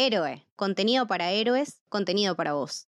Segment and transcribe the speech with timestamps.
[0.00, 2.86] Héroe, contenido para héroes, contenido para vos.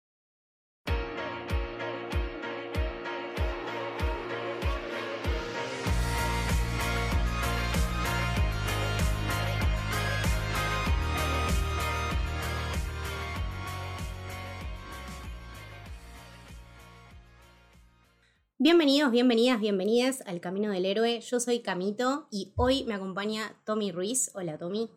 [18.58, 21.20] Bienvenidos, bienvenidas, bienvenidas al Camino del Héroe.
[21.20, 24.32] Yo soy Camito y hoy me acompaña Tommy Ruiz.
[24.34, 24.90] Hola Tommy.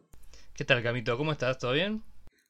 [0.60, 1.18] ¿Qué tal Camito?
[1.18, 1.58] ¿Cómo estás?
[1.58, 2.04] ¿Todo bien?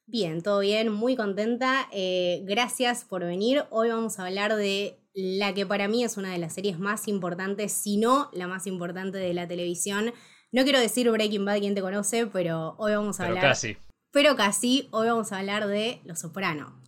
[0.04, 1.86] Bien, todo bien, muy contenta.
[1.92, 3.62] Eh, gracias por venir.
[3.70, 7.06] Hoy vamos a hablar de la que para mí es una de las series más
[7.06, 10.12] importantes, si no la más importante de la televisión.
[10.50, 13.52] No quiero decir Breaking Bad, quien te conoce, pero hoy vamos a pero hablar.
[13.52, 13.76] Casi.
[14.10, 16.82] Pero casi, hoy vamos a hablar de Los Soprano.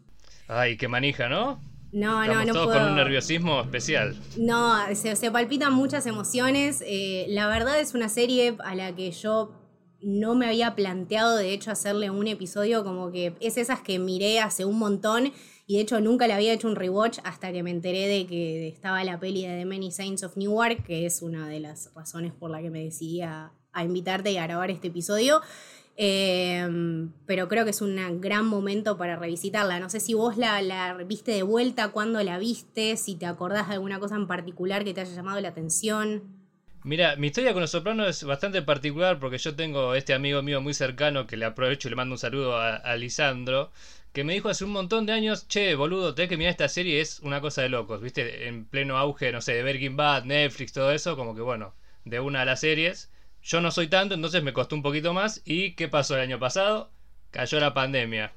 [0.49, 1.63] Ay, qué manija, ¿no?
[1.93, 2.81] No, Estamos no, no todos puedo.
[2.81, 4.17] con un nerviosismo especial.
[4.39, 6.83] No, se, se palpitan muchas emociones.
[6.85, 9.62] Eh, la verdad es una serie a la que yo
[10.03, 14.41] no me había planteado, de hecho, hacerle un episodio como que es esas que miré
[14.41, 15.33] hace un montón
[15.67, 18.69] y de hecho nunca le había hecho un rewatch hasta que me enteré de que
[18.69, 22.33] estaba la peli de The Many Saints of Newark, que es una de las razones
[22.33, 25.41] por la que me decidí a, a invitarte y a grabar este episodio.
[25.97, 29.79] Eh, pero creo que es un gran momento para revisitarla.
[29.79, 33.69] No sé si vos la, la viste de vuelta, cuándo la viste, si te acordás
[33.69, 36.42] de alguna cosa en particular que te haya llamado la atención.
[36.85, 40.61] Mira, mi historia con los sopranos es bastante particular porque yo tengo este amigo mío
[40.61, 43.71] muy cercano que le aprovecho y le mando un saludo a, a Lisandro,
[44.13, 47.01] que me dijo hace un montón de años, che, boludo, tenés que mirar esta serie,
[47.01, 50.73] es una cosa de locos, viste, en pleno auge, no sé, de Breaking Bad, Netflix,
[50.73, 51.75] todo eso, como que bueno,
[52.05, 53.11] de una a las series.
[53.43, 55.43] Yo no soy tanto, entonces me costó un poquito más.
[55.45, 56.91] ¿Y qué pasó el año pasado?
[57.33, 58.33] Cayó la pandemia.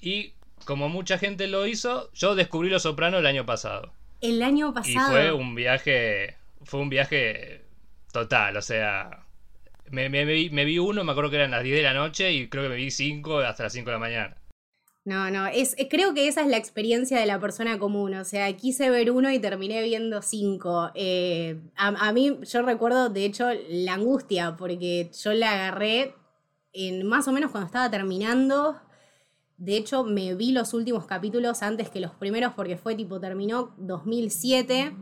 [0.00, 0.32] Y
[0.64, 3.92] como mucha gente lo hizo, yo descubrí Los Sopranos el año pasado.
[4.20, 5.10] El año Y pasado.
[5.10, 7.65] fue un viaje, fue un viaje
[8.16, 9.26] total, o sea,
[9.90, 12.70] me, vi, uno, me acuerdo que eran las 10 de la noche y creo que
[12.70, 14.36] me vi 5 hasta las 5 de la mañana.
[15.04, 18.14] No, no, es, eh, creo que esa es la experiencia de la persona común.
[18.14, 20.90] O sea, quise ver uno y terminé viendo cinco.
[20.94, 26.14] Eh, a, a mí, yo recuerdo, de hecho, la angustia, porque yo la agarré
[26.72, 28.80] en más o menos cuando estaba terminando.
[29.58, 33.74] De hecho, me vi los últimos capítulos antes que los primeros, porque fue tipo, terminó
[33.76, 34.94] 2007.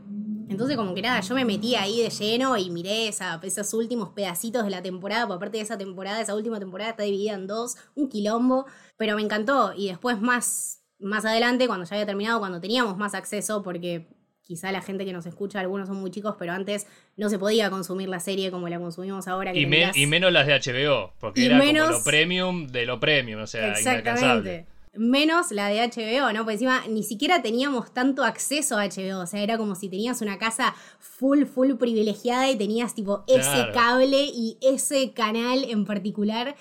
[0.49, 4.11] Entonces, como que nada, yo me metí ahí de lleno y miré esa, esos últimos
[4.11, 7.47] pedacitos de la temporada, porque aparte de esa temporada, esa última temporada está dividida en
[7.47, 8.67] dos, un quilombo,
[8.97, 9.73] pero me encantó.
[9.77, 14.07] Y después más, más adelante, cuando ya había terminado, cuando teníamos más acceso, porque
[14.43, 17.71] quizá la gente que nos escucha, algunos son muy chicos, pero antes no se podía
[17.71, 19.53] consumir la serie como la consumimos ahora.
[19.53, 22.85] Que Y, me- y menos las de HBO, porque era menos- como lo premium de
[22.85, 24.67] lo premium, o sea, inalcanzable.
[24.97, 26.41] Menos la de HBO, ¿no?
[26.41, 29.21] Porque encima ni siquiera teníamos tanto acceso a HBO.
[29.21, 33.71] O sea, era como si tenías una casa full, full privilegiada y tenías tipo ese
[33.73, 36.57] cable y ese canal en particular.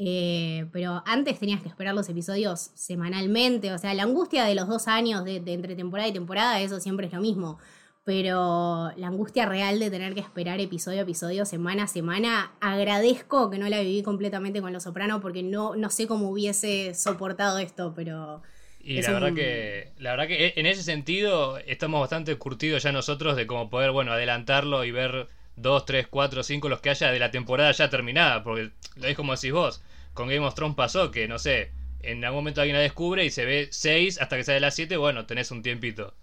[0.00, 3.72] Eh, pero antes tenías que esperar los episodios semanalmente.
[3.72, 6.78] O sea, la angustia de los dos años de, de entre temporada y temporada, eso
[6.78, 7.58] siempre es lo mismo.
[8.08, 13.50] Pero la angustia real de tener que esperar episodio a episodio, semana a semana, agradezco
[13.50, 17.58] que no la viví completamente con Los Soprano porque no, no sé cómo hubiese soportado
[17.58, 18.40] esto, pero...
[18.80, 22.92] Y la verdad un- que la verdad que en ese sentido estamos bastante curtidos ya
[22.92, 27.12] nosotros de como poder, bueno, adelantarlo y ver 2, 3, 4, 5 los que haya
[27.12, 29.82] de la temporada ya terminada, porque lo es como decís vos,
[30.14, 33.30] con Game of Thrones pasó que no sé, en algún momento alguien la descubre y
[33.30, 36.14] se ve 6 hasta que sale las 7, bueno, tenés un tiempito.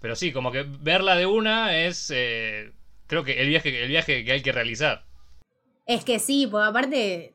[0.00, 2.72] Pero sí, como que verla de una es eh,
[3.06, 5.04] creo que el viaje el viaje que hay que realizar.
[5.86, 7.34] Es que sí, porque aparte,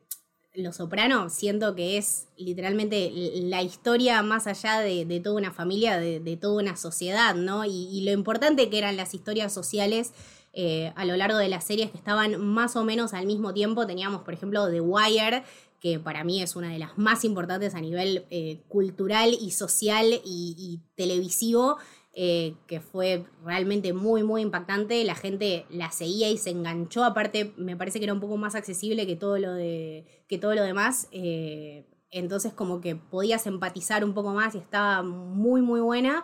[0.54, 5.98] Los Soprano siento que es literalmente la historia más allá de, de toda una familia,
[5.98, 7.64] de, de toda una sociedad, ¿no?
[7.64, 10.12] Y, lo importante que eran las historias sociales
[10.52, 13.86] eh, a lo largo de las series que estaban más o menos al mismo tiempo.
[13.86, 15.44] Teníamos, por ejemplo, The Wire,
[15.80, 20.20] que para mí es una de las más importantes a nivel eh, cultural y social
[20.22, 21.78] y televisivo.
[22.14, 25.02] Eh, que fue realmente muy, muy impactante.
[25.04, 27.04] La gente la seguía y se enganchó.
[27.04, 30.54] Aparte, me parece que era un poco más accesible que todo lo, de, que todo
[30.54, 31.08] lo demás.
[31.12, 36.22] eh, entonces, como que podías empatizar un poco más y estaba muy, muy buena.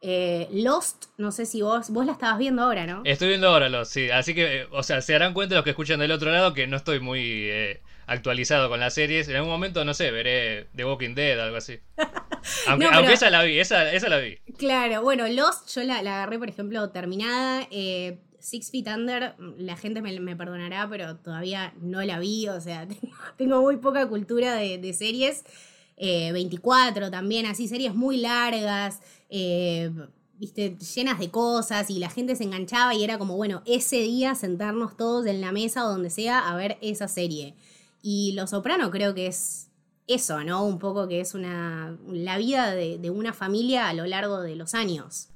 [0.00, 3.02] Eh, Lost, no sé si vos, vos la estabas viendo ahora, ¿no?
[3.04, 5.70] Estoy viendo ahora los, sí, así que, eh, o sea, se darán cuenta los que
[5.70, 7.50] escuchan del otro lado que no estoy muy
[8.06, 9.28] actualizado con las series.
[9.28, 11.78] En algún momento, no sé, veré The Walking Dead, algo así.
[12.66, 14.36] Aunque, No, pero- aunque esa la vi, esa, esa la vi.
[14.56, 17.66] Claro, bueno, Lost yo la, la agarré, por ejemplo, terminada.
[17.70, 22.60] eh, Six Feet Under, la gente me, me perdonará, pero todavía no la vi, o
[22.60, 25.44] sea, tengo, tengo muy poca cultura de, de series.
[25.96, 29.00] Eh, 24 también, así, series muy largas,
[29.30, 29.90] eh,
[30.38, 34.36] viste, llenas de cosas, y la gente se enganchaba y era como, bueno, ese día
[34.36, 37.54] sentarnos todos en la mesa o donde sea a ver esa serie.
[38.02, 39.67] Y Los Soprano creo que es
[40.08, 40.64] eso, ¿no?
[40.64, 44.74] Un poco que es una la vida de, una familia a lo largo de los
[44.74, 45.28] años.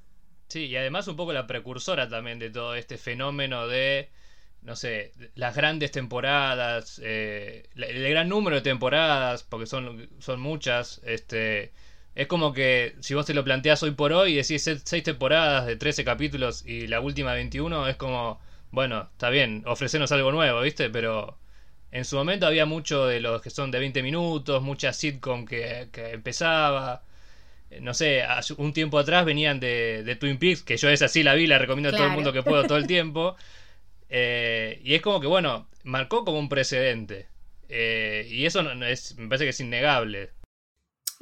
[0.48, 4.10] Sí, y además un poco la precursora también de todo este fenómeno de,
[4.62, 11.00] no sé, las grandes temporadas, eh, el gran número de temporadas, porque son, son muchas,
[11.04, 11.72] este...
[12.14, 15.66] Es como que si vos te lo planteás hoy por hoy y decís seis temporadas
[15.66, 18.38] de 13 capítulos y la última 21, es como,
[18.70, 20.90] bueno, está bien, ofrecernos algo nuevo, ¿viste?
[20.90, 21.38] Pero
[21.92, 25.88] en su momento había mucho de los que son de 20 minutos, mucha sitcom que,
[26.12, 27.02] empezaba.
[27.70, 28.24] Eh, no sé,
[28.56, 31.90] un tiempo atrás venían de, Twin Peaks, que yo esa sí la vi, la recomiendo
[31.90, 33.36] a todo el mundo que puedo todo el tiempo.
[34.08, 37.26] Eh, y es como que, bueno, marcó como un precedente.
[37.68, 40.30] Eh, y eso es, me parece que es innegable.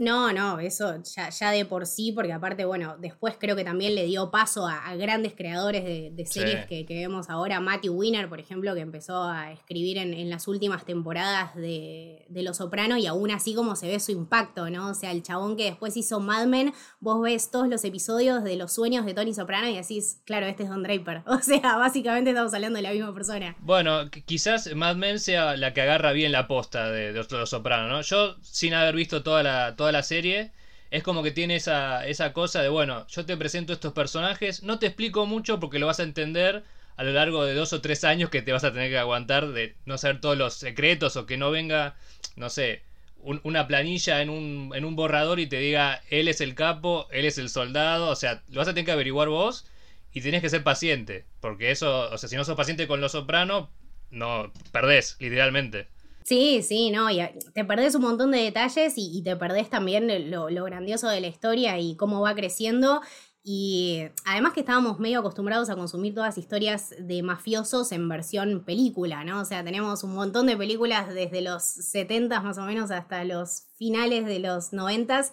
[0.01, 3.95] No, no, eso ya, ya, de por sí, porque aparte, bueno, después creo que también
[3.95, 7.61] le dio paso a, grandes creadores de, series que, vemos ahora.
[7.61, 12.57] Matthew Winner, por ejemplo, que empezó a escribir en, las últimas temporadas de, de, Los
[12.57, 14.89] Soprano y aún así como se ve su impacto, ¿no?
[14.89, 18.57] O sea, el chabón que después hizo Mad Men, vos ves todos los episodios de
[18.57, 21.25] los sueños de Tony Soprano y decís, claro, este es Don Draper.
[21.31, 23.55] O sea, básicamente estamos hablando de la misma persona.
[23.61, 28.01] Bueno, quizás Mad Men sea la que agarra bien la posta de, Los Soprano, ¿no?
[28.01, 29.77] Yo, sin haber visto toda la...
[29.77, 30.53] Toda la serie,
[30.91, 34.79] es como que tiene esa, esa cosa de, bueno, yo te presento estos personajes, no
[34.79, 36.65] te explico mucho porque lo vas a entender
[36.97, 39.49] a lo largo de dos o tres años que te vas a tener que aguantar
[39.53, 41.97] de no saber todos los secretos o que no venga,
[42.37, 42.83] no sé,
[43.23, 47.25] una planilla en un, en un borrador y te diga, él es el capo, él
[47.25, 49.67] es el soldado, o sea, lo vas a tener que averiguar vos
[50.13, 53.13] y tenés que ser paciente, porque eso, o sea, si no sos paciente con los
[53.13, 53.69] sopranos,
[54.11, 55.87] no, perdés, literalmente.
[56.31, 57.19] Sí, sí, no, y
[57.55, 61.77] te perdés un montón de detalles y, te perdés también lo, grandioso de la historia
[61.81, 63.01] y cómo va creciendo.
[63.43, 69.25] Y además que estábamos medio acostumbrados a consumir todas historias de mafiosos en versión película,
[69.25, 69.41] ¿no?
[69.41, 73.65] O sea, tenemos un montón de películas desde los 70 más o menos hasta los
[73.77, 75.25] finales de los 90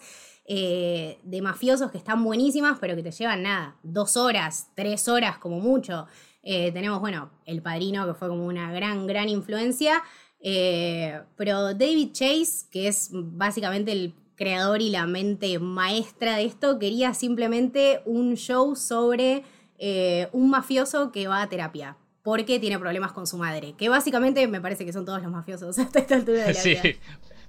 [0.46, 5.38] eh, de mafiosos que están buenísimas, pero que te llevan nada, dos horas, tres horas
[5.38, 6.08] como mucho.
[6.42, 10.02] Eh, tenemos, bueno, El Padrino, que fue como una gran, gran influencia.
[10.40, 16.78] Eh, pero David Chase, que es básicamente el creador y la mente maestra de esto,
[16.78, 19.42] quería simplemente un show sobre
[19.78, 21.96] eh, un mafioso que va a terapia.
[22.22, 23.74] Porque tiene problemas con su madre.
[23.78, 26.76] Que básicamente me parece que son todos los mafiosos hasta esta altura de la sí.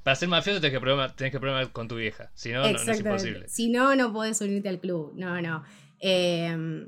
[0.04, 2.32] Para ser mafioso tenés que problemar con tu vieja.
[2.34, 3.50] Si no, no, es imposible.
[3.50, 5.12] Si no, no podés unirte al club.
[5.16, 5.64] No, no.
[6.00, 6.88] Eh,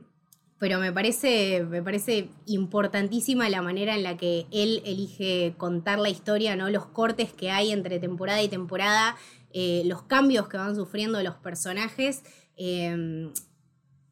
[0.61, 6.09] pero me parece, me parece importantísima la manera en la que él elige contar la
[6.09, 6.69] historia, ¿no?
[6.69, 9.17] Los cortes que hay entre temporada y temporada,
[9.53, 12.21] eh, los cambios que van sufriendo los personajes.
[12.57, 13.31] Em,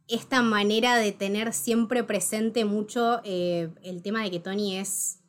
[0.07, 5.19] esta manera de tener siempre presente mucho eh, el tema de que Tony es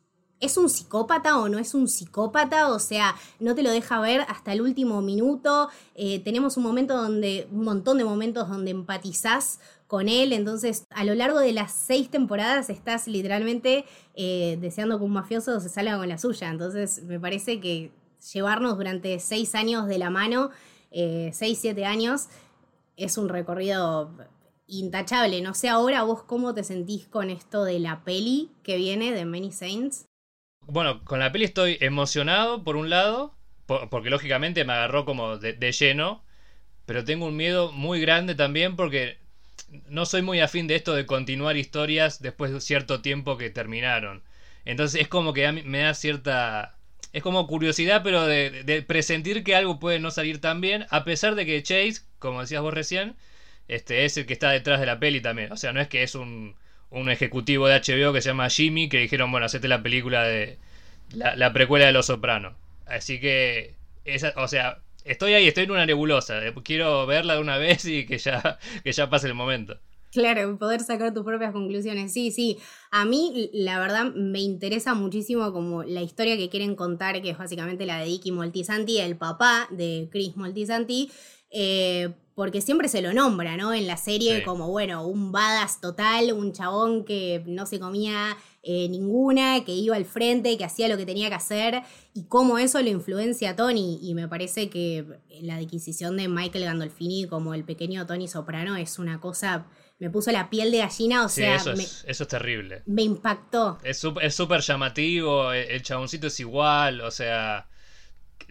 [0.41, 2.69] ¿Es un psicópata o no es un psicópata?
[2.69, 5.69] O sea, no te lo deja ver hasta el último minuto.
[5.93, 9.59] Eh, tenemos un momento donde, un montón de momentos donde empatizás
[9.91, 10.31] con él.
[10.31, 13.83] Entonces, a lo largo de las seis temporadas estás literalmente
[14.15, 16.49] eh, deseando que un mafioso se salga con la suya.
[16.49, 17.91] Entonces, me parece que
[18.31, 20.49] llevarnos durante seis años de la mano,
[20.91, 22.29] eh, seis, siete años,
[22.95, 24.15] es un recorrido
[24.65, 25.41] intachable.
[25.41, 29.25] No sé ahora vos cómo te sentís con esto de la peli que viene de
[29.25, 30.05] Many Saints.
[30.67, 33.35] Bueno, con la peli estoy emocionado por un lado,
[33.65, 36.23] porque lógicamente me agarró como de lleno,
[36.85, 39.20] pero tengo un miedo muy grande también porque
[39.87, 44.23] no soy muy afín de esto de continuar historias después de cierto tiempo que terminaron.
[44.65, 46.75] Entonces es como que me da cierta...
[47.13, 51.35] Es como curiosidad, pero de, presentir que algo puede no salir tan bien, a pesar
[51.35, 53.15] de que Chase, como decías vos recién,
[53.67, 55.51] este, es el que está detrás de la peli también.
[55.51, 56.55] O sea, no es que es un,
[56.89, 60.57] un ejecutivo de HBO que se llama Jimmy, que dijeron, bueno, hacete la película de
[61.13, 62.53] la, precuela de Los Sopranos.
[62.85, 63.75] Así que,
[64.05, 66.45] esa, o sea, estoy ahí, estoy en una nebulosa.
[66.45, 69.77] Eh, quiero verla de una vez y que ya, que ya pase el momento.
[70.11, 72.11] Claro, poder sacar tus propias conclusiones.
[72.11, 72.57] Sí, sí.
[72.91, 77.37] A mí, la verdad, me interesa muchísimo como la historia que quieren contar, que es
[77.37, 81.09] básicamente la de Dicky Moltisanti, el papá de Chris Moltisanti.
[81.49, 83.73] Eh, porque siempre se lo nombra, ¿no?
[83.73, 88.87] En la serie como, bueno, un badass total, un chabón que no se comía eh,
[88.89, 91.81] ninguna, que iba al frente, que hacía lo que tenía que hacer,
[92.13, 93.99] y cómo eso lo influencia a Tony.
[94.01, 95.05] Y me parece que
[95.41, 99.67] la adquisición de Michael Gandolfini como el pequeño Tony Soprano es una cosa...
[99.99, 101.57] Me puso la piel de gallina, o sea...
[101.57, 102.81] Eso es, eso es terrible.
[102.87, 103.77] Me impactó.
[103.83, 107.67] Es súper llamativo, el chaboncito es igual, o sea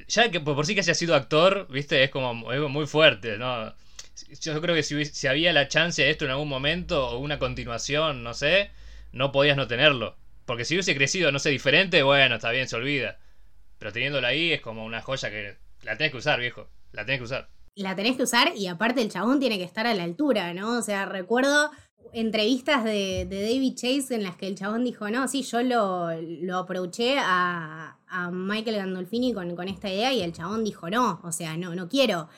[0.09, 3.75] ya que por sí que haya sido actor, viste, es como muy fuerte, ¿no?
[4.41, 8.23] Yo creo que si, había la chance de esto en algún momento o una continuación,
[8.23, 8.71] no sé,
[9.13, 10.17] no podías no tenerlo.
[10.45, 13.19] Porque si hubiese crecido, no sé, diferente, bueno, está bien, se olvida.
[13.79, 16.69] Pero teniéndolo ahí es como una joya que la tenés que usar, viejo.
[16.93, 17.49] La tenés que usar.
[17.77, 20.79] La tenés que usar y aparte el chabón tiene que estar a la altura, ¿no?
[20.79, 21.71] O sea, recuerdo
[22.13, 26.59] entrevistas de, David Chase en las que el chabón dijo, no, sí, yo lo, lo
[26.59, 27.97] aproché a,
[28.33, 31.89] Michael Gandolfini con, con, esta idea y el chabón dijo, no, o sea, no, no
[31.89, 32.29] quiero.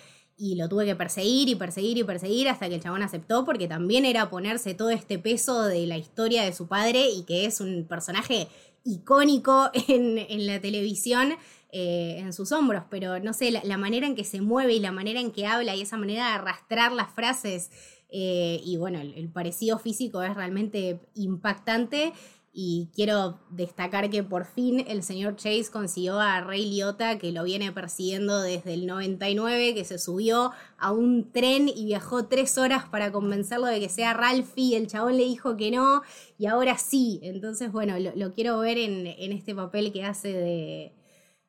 [0.43, 3.69] Y lo tuve que perseguir y perseguir y perseguir hasta que el chabón aceptó porque
[3.69, 7.61] también era ponerse todo este peso de la historia de su padre y que es
[7.61, 8.49] un personaje
[8.83, 11.35] icónico en, en la televisión.
[11.75, 14.93] Eh, en sus hombros, pero no sé, la, manera en que se mueve y la
[14.93, 17.71] manera en que habla y esa manera de arrastrar las frases
[18.11, 22.13] eh, y bueno, el, parecido físico es realmente impactante.
[22.55, 27.45] Y quiero destacar que por fin el señor Chase consiguió a Ray Liotta, que lo
[27.45, 32.85] viene persiguiendo desde el 99, que se subió a un tren y viajó tres horas
[32.91, 34.77] para convencerlo de que sea Ralphie.
[34.77, 36.03] El chabón le dijo que no,
[36.37, 37.21] y ahora sí.
[37.23, 40.93] Entonces, bueno, lo, quiero ver en, en este papel que hace de.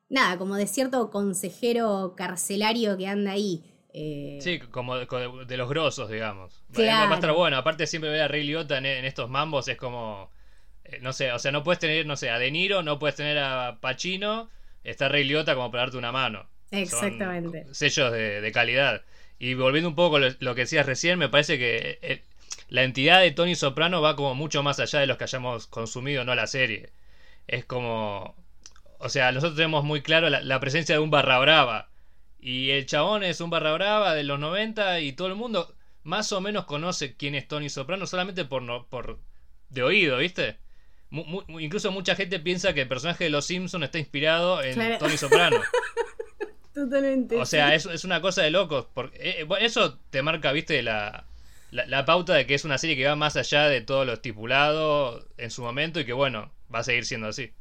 [0.10, 3.64] Nada, como de cierto consejero carcelario que anda ahí.
[3.94, 6.64] Eh, sí, como de, los grosos, digamos.
[6.72, 7.10] Claro.
[7.10, 7.58] Va a estar bueno.
[7.58, 10.32] Aparte, siempre ver a Ray Liotta en, estos mambos es como.
[10.94, 13.16] Eh, no sé, o sea, no puedes tener, no sé, a De Niro, no puedes
[13.16, 14.50] tener a Pacino.
[14.84, 16.46] Está Ray Liotta como para darte una mano.
[16.72, 17.66] Exactamente.
[17.72, 19.04] sellos de, calidad.
[19.40, 22.24] Y volviendo un poco a lo, que decías recién, me parece que eh,
[22.70, 26.26] la entidad de Tony Soprano va como mucho más allá de los que hayamos consumido,
[26.26, 26.90] no la serie.
[27.48, 28.36] Es como.
[29.00, 31.90] O sea, nosotros tenemos muy claro la, la presencia de un barra brava
[32.40, 35.74] y el chabón es un barra brava de los 90 y todo el mundo
[36.04, 39.20] más o menos conoce quién es Tony Soprano solamente por, no, por
[39.70, 40.58] de oído, ¿viste?
[41.60, 45.58] Incluso mucha gente piensa que el personaje de Los Simpsons está inspirado en Tony Soprano.
[46.74, 47.38] Totalmente.
[47.38, 48.88] O sea, es, es, una cosa de locos.
[48.94, 51.28] Porque, eh, eso te marca, viste, la,
[51.74, 55.28] la, pauta de que es una serie que va más allá de todo lo estipulado
[55.38, 57.52] en su momento y que, bueno, va a seguir siendo así.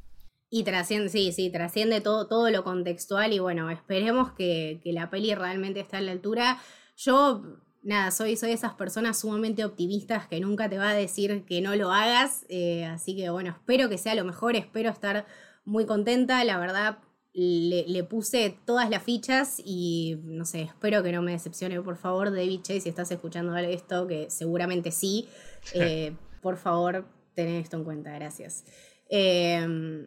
[0.51, 5.35] Y trasciende, sí, sí, trasciende todo, todo lo contextual y bueno, esperemos que, la peli
[5.35, 6.61] realmente esté a la altura.
[6.97, 7.43] Yo,
[7.83, 11.75] nada, soy, soy esas personas sumamente optimistas que nunca te va a decir que no
[11.77, 15.27] lo hagas, eh, así que bueno, espero que sea lo mejor, espero estar
[15.65, 16.99] muy contenta, la verdad
[17.35, 22.31] le, puse todas las fichas y no sé, espero que no me decepcione, por favor,
[22.31, 25.29] David Chase, si estás escuchando esto, que seguramente sí,
[25.75, 28.65] eh, por favor, ten esto en cuenta, gracias.
[29.09, 30.07] Eh,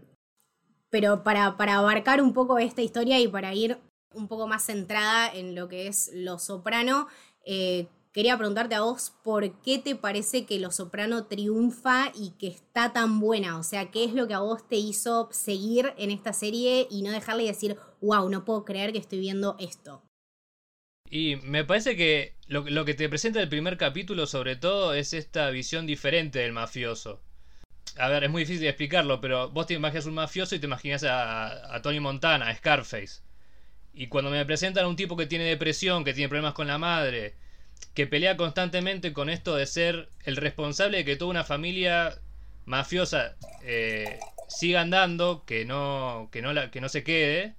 [0.96, 3.78] pero para, abarcar un poco esta historia y para ir
[4.14, 7.08] un poco más centrada en lo que es Lo Soprano,
[7.46, 12.48] eh, quería preguntarte a vos por qué te parece que Lo Soprano triunfa y que
[12.48, 13.58] está tan buena.
[13.58, 17.02] O sea, ¿qué es lo que a vos te hizo seguir en esta serie y
[17.02, 20.02] no dejarle de decir, wow, no puedo creer que estoy viendo esto?
[21.10, 25.50] Y me parece que lo, que te presenta el primer capítulo sobre todo es esta
[25.52, 27.22] visión diferente del mafioso
[27.98, 31.04] a ver, es muy difícil explicarlo, pero vos te imaginas un mafioso y te imaginas
[31.08, 33.22] a, Tony Montana, a Scarface.
[33.96, 36.78] Y cuando me presentan a un tipo que tiene depresión, que tiene problemas con la
[36.78, 37.34] madre,
[37.94, 42.20] que pelea constantemente con esto de ser el responsable de que toda una familia
[42.66, 47.56] mafiosa eh, siga andando, que no, que no, la, que no se quede,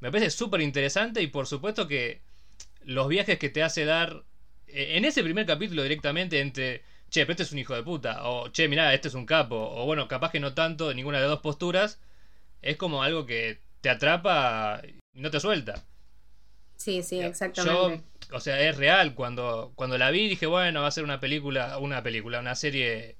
[0.00, 2.20] me parece súper interesante y por supuesto que
[2.84, 4.24] los viajes que te hace dar
[4.68, 8.28] eh, en ese primer capítulo directamente entre che, pero este es un hijo de puta,
[8.28, 11.24] o che, mirá, este es un capo, o bueno, capaz que no tanto ninguna de
[11.24, 12.00] las dos posturas,
[12.62, 14.80] es como algo que te atrapa
[15.14, 15.84] no te suelta.
[16.76, 18.04] Sí, sí, exactamente.
[18.30, 19.14] Yo, o sea, es real.
[19.14, 23.16] Cuando, cuando la vi dije, bueno, va a ser una película, una película, una serie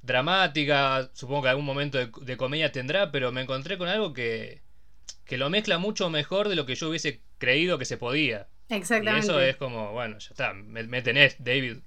[0.00, 4.62] dramática, supongo que algún momento de, comedia tendrá, pero me encontré con algo que,
[5.24, 8.48] que lo mezcla mucho mejor de lo que yo hubiese creído que se podía.
[8.70, 9.26] Exactamente.
[9.26, 11.78] Y eso es como, bueno, ya está, me tenés, David,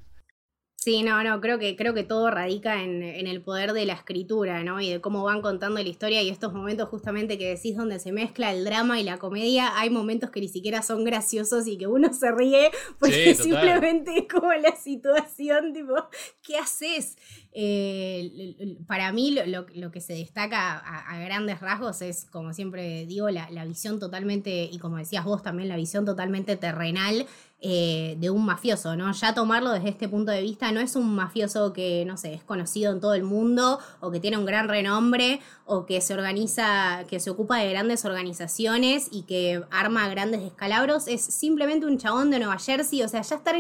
[0.84, 4.64] Sí, no, no, creo que, creo que todo radica en, el poder de la escritura,
[4.64, 4.82] ¿no?
[4.82, 8.12] Y de cómo van contando la historia y estos momentos justamente que decís donde se
[8.12, 11.86] mezcla el drama y la comedia, hay momentos que ni siquiera son graciosos y que
[11.86, 15.94] uno se ríe porque simplemente es como la situación, tipo,
[16.42, 17.16] ¿qué haces?
[17.54, 23.52] Eh, para mí lo, que se destaca a, grandes rasgos es, como siempre digo, la,
[23.52, 27.28] la visión totalmente, y como decías vos también, la visión totalmente terrenal
[27.64, 29.12] eh, de un mafioso, ¿no?
[29.12, 32.44] Ya tomarlo desde este punto de vista no es un mafioso que, no sé, es
[32.44, 37.06] conocido en todo el mundo o que tiene un gran renombre o que se organiza,
[37.08, 42.32] que se ocupa de grandes organizaciones y que arma grandes descalabros, es simplemente un chabón
[42.32, 43.56] de Nueva Jersey, o sea, ya estar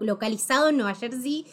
[0.00, 1.44] localizado en Nueva Jersey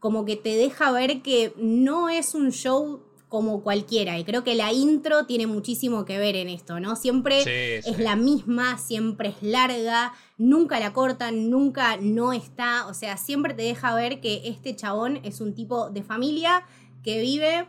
[0.00, 3.00] como que te deja ver que no es un show
[3.32, 4.18] como cualquiera.
[4.18, 6.96] Y creo que la intro tiene muchísimo que ver en esto, ¿no?
[6.96, 12.86] Siempre es la misma, siempre es larga, nunca la cortan, nunca no está.
[12.88, 16.66] O sea, siempre te deja ver que este chabón es un tipo de familia
[17.02, 17.66] que vive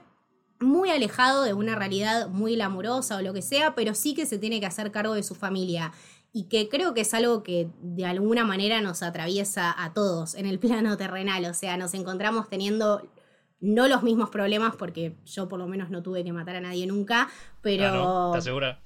[0.59, 4.37] muy alejado de una realidad muy glamurosa o lo que sea, pero sí que se
[4.37, 5.93] tiene que hacer cargo de su familia.
[6.35, 10.47] y que creo que es algo que de alguna manera nos atraviesa a todos en
[10.47, 13.07] el plano terrenal, o sea, nos encontramos teniendo
[13.63, 16.85] no los mismos problemas, porque yo por lo menos no tuve que matar a nadie
[16.85, 17.29] nunca,
[17.61, 17.85] pero...
[17.85, 18.79] Ah, no, ¿Estás segura?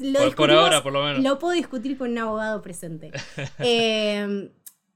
[0.00, 1.22] Lo por, ahora, por lo menos.
[1.22, 3.10] Lo puedo discutir con un abogado presente.
[3.58, 4.50] eh,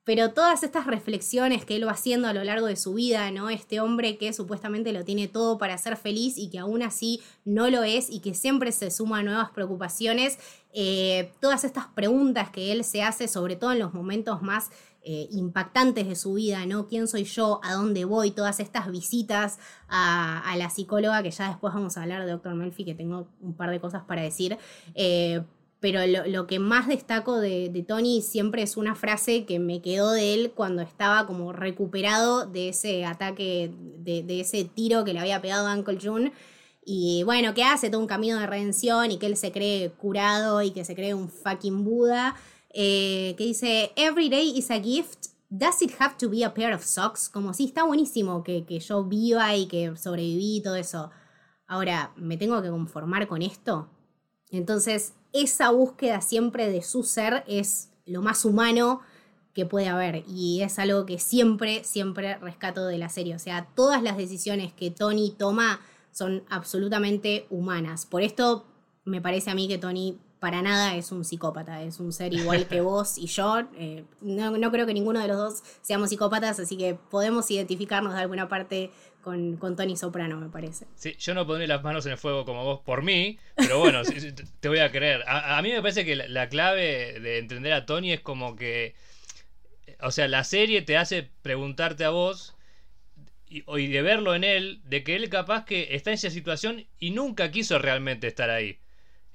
[0.04, 3.49] pero todas estas reflexiones que él va haciendo a lo largo de su vida, ¿no?
[3.49, 7.71] Este hombre que supuestamente lo tiene todo para ser feliz y que aún así no
[7.71, 10.38] lo es y que siempre se suma a nuevas preocupaciones,
[10.73, 14.71] eh, todas estas preguntas que él se hace, sobre todo en los momentos más
[15.02, 16.87] eh, impactantes de su vida, ¿no?
[16.87, 17.61] ¿Quién soy yo?
[17.62, 18.33] ¿A dónde voy?
[18.33, 22.54] Todas estas visitas a, la psicóloga, que ya después vamos a hablar de Dr.
[22.54, 24.59] Melfi, que tengo un par de cosas para decir.
[24.95, 25.42] Eh,
[25.80, 30.35] pero lo, que más destaco de, Tony siempre es una frase que me quedó de
[30.35, 35.66] él cuando estaba como recuperado de ese ataque, de, ese tiro que le había pegado
[35.66, 36.33] a Uncle June.
[36.85, 40.61] Y bueno, que hace todo un camino de redención y que él se cree curado
[40.61, 42.37] y que se cree un fucking Buda.
[42.72, 45.26] Eh, que dice, Every day is a gift.
[45.48, 47.28] Does it have to be a pair of socks?
[47.28, 51.10] Como si está buenísimo que, que yo viva y que sobreviví y todo eso.
[51.66, 53.88] Ahora, ¿me tengo que conformar con esto?
[54.50, 59.00] Entonces, esa búsqueda siempre de su ser es lo más humano
[59.54, 63.34] que puede haber y es algo que siempre, siempre rescato de la serie.
[63.34, 65.80] O sea, todas las decisiones que Tony toma
[66.12, 68.06] son absolutamente humanas.
[68.06, 68.66] Por esto
[69.04, 72.66] me parece a mí que Tony para nada es un psicópata, es un ser igual
[72.66, 73.61] que vos y yo.
[73.76, 78.14] Eh, no, no, creo que ninguno de los dos seamos psicópatas, así que podemos identificarnos
[78.14, 80.87] de alguna parte con, Tony Soprano, me parece.
[80.94, 84.00] Sí, yo no pondré las manos en el fuego como vos por mí, pero bueno,
[84.61, 85.23] te voy a creer.
[85.26, 88.94] A, mí me parece que la, clave de entender a Tony es como que,
[90.00, 92.56] o sea, la serie te hace preguntarte a vos
[93.47, 96.87] y, y de verlo en él, de que él capaz que está en esa situación
[96.99, 98.78] y nunca quiso realmente estar ahí.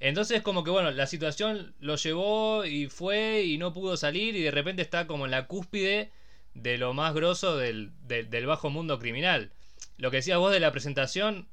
[0.00, 4.42] Entonces como que bueno, la situación lo llevó y fue y no pudo salir y
[4.42, 6.10] de repente está como en la cúspide
[6.54, 9.52] de lo más grosso del, del bajo mundo criminal
[9.98, 11.48] lo que decías vos de la presentación,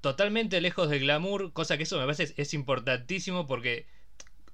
[0.00, 3.86] totalmente lejos del glamour, cosa que eso me parece es, importantísimo porque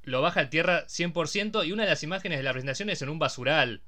[0.03, 3.09] lo baja a tierra 100% y una de las imágenes de la presentación es en
[3.09, 3.83] un basural.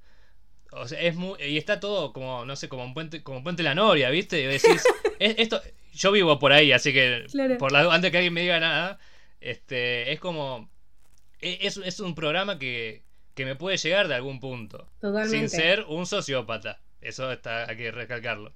[0.71, 3.45] O sea, es muy, y está todo como, no sé, como un puente, como un
[3.45, 4.41] puente La Noria, ¿viste?
[4.41, 4.85] Y decís,
[5.19, 5.61] esto,
[5.93, 7.27] yo vivo por ahí, así que
[7.59, 8.99] por la, antes que alguien me diga nada,
[9.41, 10.71] este, es como,
[11.41, 13.03] e, es, es un programa que,
[13.35, 14.89] que me puede llegar de algún punto.
[15.29, 16.81] Sin ser un sociópata.
[17.01, 18.53] Eso está, hay que recalcarlo.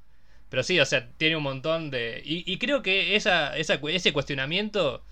[0.49, 2.21] Pero sí, o sea, tiene un montón de...
[2.25, 5.05] Y, creo que esa, esa, ese cuestionamiento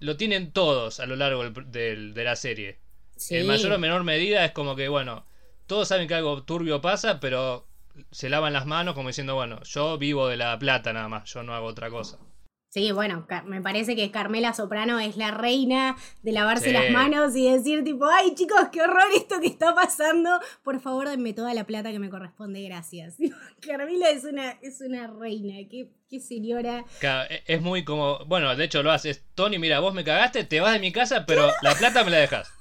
[0.00, 2.78] lo tienen todos a lo largo del, de la serie.
[3.30, 5.24] En mayor o menor medida es como que, bueno,
[5.66, 7.66] todos saben que algo turbio pasa, pero
[8.10, 11.42] se lavan las manos como diciendo, bueno, yo vivo de la plata nada más, yo
[11.42, 12.18] no hago otra cosa.
[12.70, 17.50] Sí, bueno, me parece que Carmela Soprano es la reina de lavarse las manos y
[17.50, 21.64] decir tipo, ay chicos, qué horror esto que está pasando, por favor denme toda la
[21.64, 23.16] plata que me corresponde, gracias.
[23.66, 26.84] Carmela es una, es una reina, qué, qué señora.
[27.00, 30.60] E, es muy como, bueno, de hecho lo haces, Tony, mira, vos me cagaste, te
[30.60, 32.52] vas de mi casa, pero la plata me la dejas.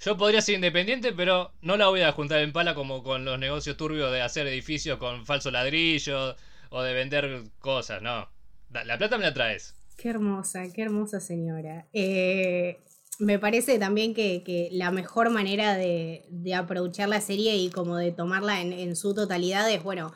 [0.00, 3.38] Yo podría ser independiente, pero no la voy a juntar en pala como con los
[3.38, 6.34] negocios turbios de hacer edificios con falso ladrillo
[6.70, 8.26] o de vender cosas, no.
[8.72, 9.74] La plata me la traes.
[9.96, 11.88] Qué hermosa, qué hermosa señora.
[11.92, 12.78] Eh,
[13.18, 18.12] me parece también que, la mejor manera de, de, aprovechar la serie y como de
[18.12, 20.12] tomarla en, su totalidad es, bueno,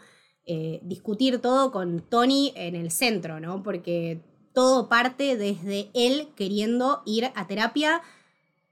[0.47, 3.63] eh, discutir todo con Tony en el centro, ¿no?
[3.63, 4.21] Porque
[4.55, 8.01] todo parte desde él queriendo ir a terapia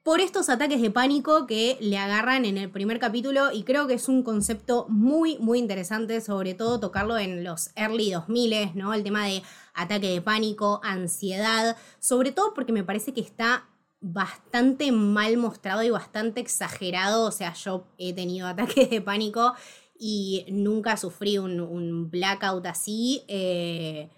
[0.03, 3.95] por estos ataques de pánico que le agarran en el primer capítulo y creo que
[3.95, 8.95] es un concepto muy, muy interesante, sobre todo tocarlo en los early 2000, ¿no?
[8.95, 9.43] El tema de
[9.75, 13.69] ataque de pánico, ansiedad, sobre todo porque me parece que está
[14.01, 19.55] bastante mal mostrado y bastante exagerado, o sea, yo he tenido ataques de pánico
[19.97, 23.23] y nunca sufrí un, blackout así.
[23.29, 24.11] Eh,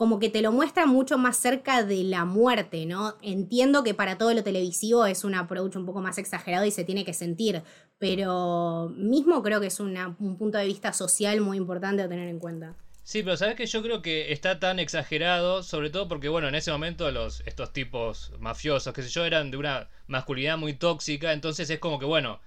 [0.00, 3.18] como que te lo muestra mucho más cerca de la muerte, ¿no?
[3.20, 6.84] Entiendo que para todo lo televisivo es un approach un poco más exagerado y se
[6.84, 7.62] tiene que sentir,
[7.98, 12.38] pero mismo creo que es un punto de vista social muy importante a tener en
[12.38, 12.74] cuenta.
[13.02, 16.54] Sí, pero sabes que yo creo que está tan exagerado, sobre todo porque, bueno, en
[16.54, 21.34] ese momento los, estos tipos mafiosos, que sé yo, eran de una masculinidad muy tóxica,
[21.34, 22.40] entonces es como que, bueno,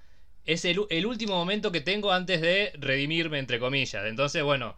[0.46, 4.06] es el, el último momento que tengo antes de redimirme, entre comillas.
[4.08, 4.76] Entonces, bueno,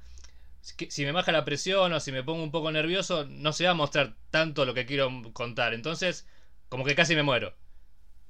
[0.90, 3.72] si me baja la presión o si me pongo un poco nervioso, no se va
[3.72, 5.74] a mostrar tanto lo que quiero contar.
[5.74, 6.28] Entonces,
[6.70, 7.56] como que casi me muero.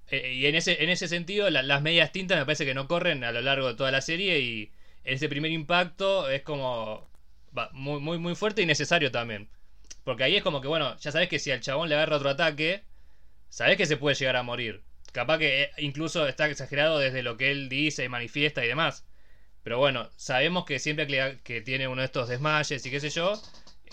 [0.07, 3.23] Eh, y en ese, en ese sentido, las medias tintas me parece que no corren
[3.23, 4.71] a lo largo de toda la serie y
[5.03, 7.09] ese primer impacto es como
[7.73, 9.49] muy, muy, muy fuerte y necesario también.
[10.03, 12.29] Porque ahí es como que, bueno, ya sabes que si al chabón le agarra otro
[12.29, 12.83] ataque,
[13.49, 14.83] sabes que se puede llegar a morir.
[15.13, 19.05] capaz que eh, incluso está exagerado desde lo que él dice y manifiesta y demás.
[19.65, 21.07] Pero bueno, sabemos que siempre
[21.43, 23.33] que, tiene uno de estos desmayes y qué sé yo,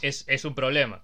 [0.02, 1.02] es, es un problema.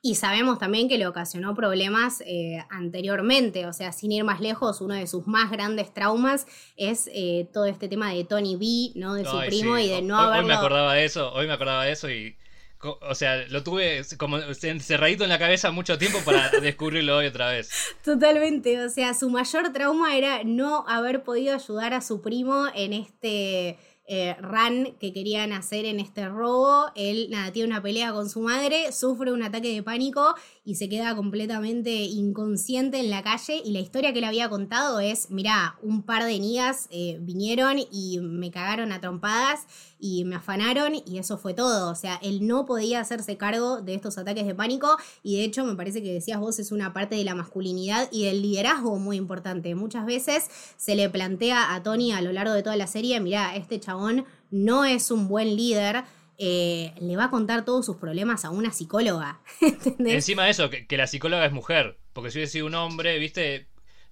[0.00, 4.80] Y sabemos también que le ocasionó problemas eh, anteriormente, o sea, sin ir más lejos,
[4.80, 6.46] uno de sus más grandes traumas
[6.78, 9.12] es eh, todo este tema de Tony B, ¿no?
[9.12, 10.40] De su primo y de no haberlo...
[10.40, 12.34] Hoy me acordaba de eso, hoy me acordaba de eso y...
[12.80, 17.50] O sea, lo tuve como encerradito en la cabeza mucho tiempo para descubrirlo hoy otra
[17.50, 17.70] vez.
[18.02, 22.92] Totalmente, o sea, su mayor trauma era no haber podido ayudar a su primo en
[22.94, 23.76] este
[24.10, 26.86] eh, run que querían hacer en este robo.
[26.94, 30.88] Él, nada, tiene una pelea con su madre, sufre un ataque de pánico y se
[30.88, 33.60] queda completamente inconsciente en la calle.
[33.64, 37.78] Y la historia que le había contado es, mirá, un par de niñas eh, vinieron
[37.78, 39.66] y me cagaron a trompadas
[39.98, 41.90] y me afanaron y eso fue todo.
[41.90, 45.64] O sea, él no podía hacerse cargo de estos ataques de pánico y de hecho
[45.64, 49.16] me parece que decías vos es una parte de la masculinidad y del liderazgo muy
[49.16, 49.74] importante.
[49.74, 53.56] Muchas veces se le plantea a Tony a lo largo de toda la serie, mirá,
[53.56, 56.04] este chabón no es un buen líder.
[56.40, 59.40] Eh, le va a contar todos sus problemas a una psicóloga.
[59.98, 61.98] Encima de eso, que, que, la psicóloga es mujer.
[62.12, 63.67] Porque si hubiese sido un hombre, viste,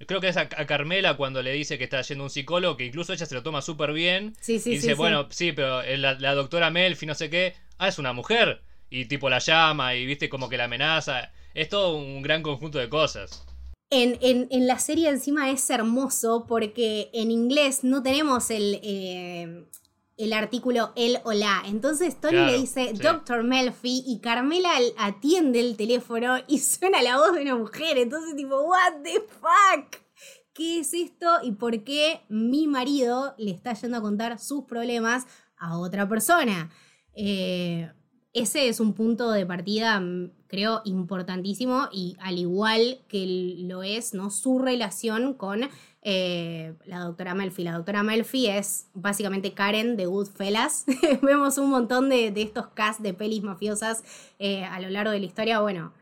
[0.07, 3.13] Creo que es a, Carmela cuando le dice que está yendo un psicólogo, que incluso
[3.13, 4.35] ella se lo toma súper bien.
[4.41, 7.99] Sí, sí, y dice, bueno, sí, pero la, doctora Melfi, no sé qué, ah, es
[7.99, 8.63] una mujer.
[8.91, 11.33] Y tipo la llama y viste como que la amenaza.
[11.55, 13.45] Es todo un gran conjunto de cosas.
[13.89, 19.65] En, en, la serie encima es hermoso porque en inglés no tenemos el, eh,
[20.17, 21.63] el artículo él o la.
[21.67, 27.35] Entonces Tony le dice Doctor Melfi y Carmela atiende el teléfono y suena la voz
[27.35, 27.99] de una mujer.
[27.99, 30.01] Entonces tipo, what the fuck?
[30.55, 35.27] ¿Qué es esto y por qué mi marido le está yendo a contar sus problemas
[35.59, 36.71] a otra persona?
[37.15, 37.91] Eh,
[38.33, 44.15] ese es un punto de partida, mm, creo, importantísimo y al igual que lo es,
[44.15, 44.31] ¿no?
[44.31, 45.63] Su relación con
[46.09, 47.65] eh, la doctora Melfi.
[47.65, 50.85] La doctora Melfi es básicamente Karen de Goodfellas.
[51.23, 54.05] Vemos un montón de, estos casts de pelis mafiosas
[54.39, 55.59] eh, a lo largo de la historia.
[55.59, 55.93] Bueno,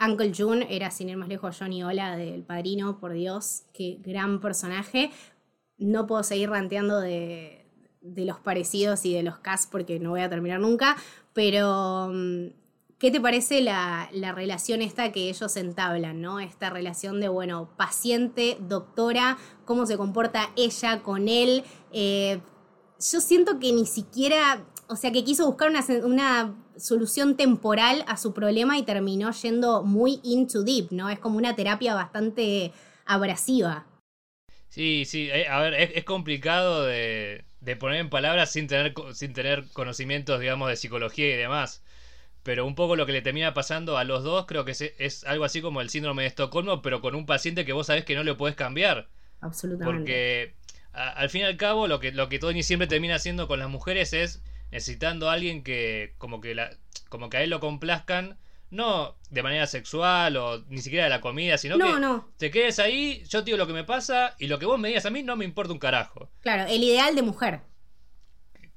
[0.00, 4.40] Uncle June era, sin ir más lejos, Johnny Ola del Padrino, por Dios, qué gran
[4.40, 5.10] personaje.
[5.76, 7.66] No puedo seguir ranteando de,
[8.00, 10.96] de los parecidos y de los casts porque no voy a terminar nunca,
[11.34, 12.46] pero mm,
[13.00, 16.38] ¿Qué te parece la, relación esta que ellos entablan, ¿no?
[16.38, 21.64] Esta relación de, bueno, paciente, doctora, cómo se comporta ella con él.
[21.94, 22.40] Eh,
[23.10, 25.72] yo siento que ni siquiera, o sea, que quiso buscar
[26.04, 31.08] una, solución temporal a su problema y terminó yendo muy into deep, ¿no?
[31.08, 32.72] Es como una terapia bastante
[33.06, 33.86] abrasiva.
[34.68, 39.32] Sí, sí, eh, a ver, es, complicado de, de, poner en palabras sin tener, sin
[39.32, 41.82] tener conocimientos, digamos, de psicología y demás.
[42.42, 45.44] Pero un poco lo que le termina pasando a los dos creo que es, algo
[45.44, 48.22] así como el síndrome de Estocolmo, pero con un paciente que vos sabés que no
[48.22, 49.08] le puedes cambiar.
[49.40, 49.84] Absolutamente.
[49.92, 50.54] Porque
[50.92, 53.68] al fin y al cabo lo que, lo que Tony siempre termina haciendo con las
[53.68, 56.70] mujeres es necesitando a alguien que como que, la,
[57.08, 58.38] como que a él lo complazcan,
[58.70, 62.28] no de manera sexual o ni siquiera de la comida, sino que no.
[62.38, 64.88] te quedes ahí, yo te digo lo que me pasa y lo que vos me
[64.88, 66.30] digas a mí no me importa un carajo.
[66.40, 67.60] Claro, el ideal de mujer.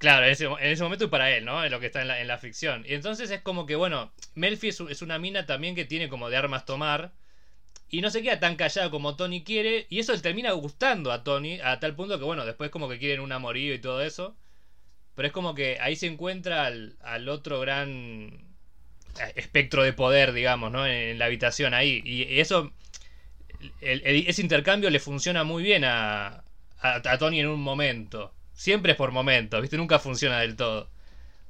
[0.04, 1.64] Claro, en ese, en ese, momento y para él, ¿no?
[1.64, 2.84] En lo que está en la, en la ficción.
[2.86, 6.36] Y entonces es como que, bueno, Melfi es, una mina también que tiene como de
[6.36, 7.14] armas tomar.
[7.90, 9.88] Y no se queda tan callada como Tony quiere.
[9.90, 11.62] Y eso le termina gustando a Tony.
[11.62, 14.36] A tal punto que, bueno, después como que quieren un amorío y todo eso.
[15.16, 17.88] Pero es como que ahí se encuentra al, otro gran
[19.22, 20.86] eh, espectro de poder, digamos, ¿no?
[20.86, 22.02] En, la habitación ahí.
[22.04, 22.74] Y, eso.
[23.80, 26.44] ese intercambio le funciona muy bien a
[27.20, 28.34] Tony en un momento.
[28.54, 29.78] Siempre es por momentos, ¿viste?
[29.78, 30.90] Nunca funciona del todo.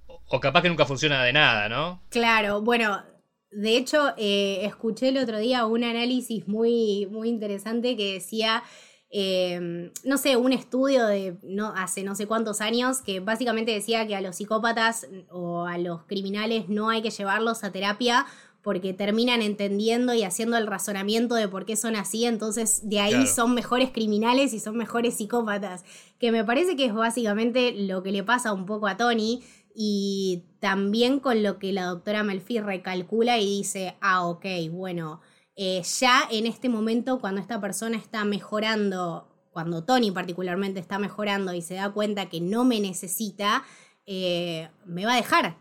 [0.08, 2.02] O, capaz que nunca funciona de nada, ¿no?
[2.10, 3.04] Claro, bueno,
[3.52, 8.64] de hecho, eh, escuché el otro día un análisis muy, muy interesante que decía,
[9.10, 14.08] em, no sé, un estudio de no, hace no sé cuántos años que básicamente decía
[14.08, 18.26] que a los psicópatas o a los criminales no hay que llevarlos a terapia
[18.64, 23.28] porque terminan entendiendo y haciendo el razonamiento de por qué son así, entonces de ahí
[23.28, 25.84] son mejores criminales y son mejores psicópatas,
[26.18, 29.44] que me parece que es básicamente lo que le pasa un poco a Tony
[29.76, 35.20] y también con lo que la doctora Melfi recalcula y dice, ah, ok, bueno,
[35.56, 41.54] eh, ya en este momento cuando esta persona está mejorando, cuando Tony particularmente está mejorando
[41.54, 43.64] y se da cuenta que no me necesita,
[44.06, 45.58] eh, me va a dejar,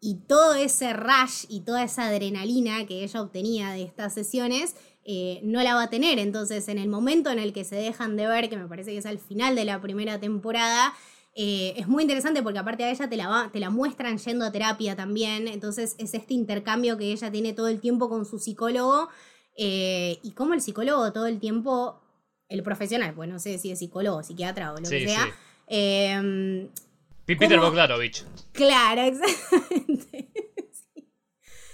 [0.00, 5.40] y todo ese rush y toda esa adrenalina que ella obtenía de estas sesiones eh,
[5.42, 6.18] no la va a tener.
[6.18, 8.98] Entonces, en el momento en el que se dejan de ver, que me parece que
[8.98, 10.94] es al final de la primera temporada,
[11.34, 14.52] eh, es muy interesante porque aparte a ella te la, te la muestran yendo a
[14.52, 15.48] terapia también.
[15.48, 19.08] Entonces, es este intercambio que ella tiene todo el tiempo con su psicólogo
[19.56, 22.00] eh, y cómo el psicólogo todo el tiempo
[22.48, 25.28] el profesional, pues no sé si es psicólogo, psiquiatra o lo que sea.
[25.68, 26.68] Eh,
[27.36, 28.24] Peter Bogdanovich.
[28.52, 30.30] Claro, exactamente.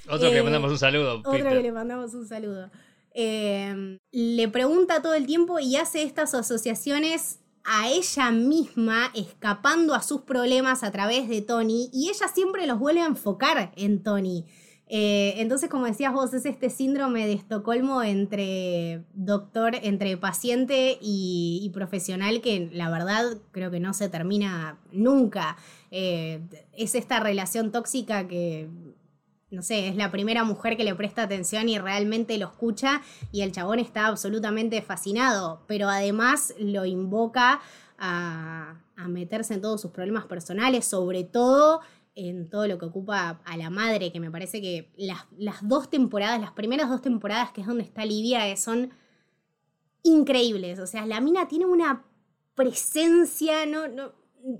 [0.09, 1.19] Otro que le mandamos un saludo.
[1.19, 2.71] Otro que le mandamos un saludo.
[3.15, 10.23] le pregunta todo el tiempo y hace estas asociaciones a ella misma escapando a sus
[10.23, 14.45] problemas a través de Tony y ella siempre los vuelve a enfocar en Tony.
[14.89, 21.71] Eh, entonces, como decías vos, es este síndrome de Estocolmo entre doctor, entre paciente y,
[21.75, 25.57] profesional que la verdad creo que no se termina nunca.
[25.91, 26.41] Eh,
[26.73, 28.69] es esta relación tóxica que,
[29.51, 33.43] no sé, es la primera mujer que le presta atención y realmente lo escucha y
[33.43, 37.61] el chabón está absolutamente fascinado, pero además lo invoca
[37.99, 41.81] a, a meterse en todos sus problemas personales, sobre todo
[42.17, 45.27] en todo lo que ocupa a la madre, que me parece que las,
[45.61, 48.91] dos temporadas, las primeras dos temporadas, que es donde está Livia, eh, son
[50.03, 50.79] increíbles.
[50.79, 52.05] O sea, la mina tiene una
[52.55, 54.15] presencia, no, no,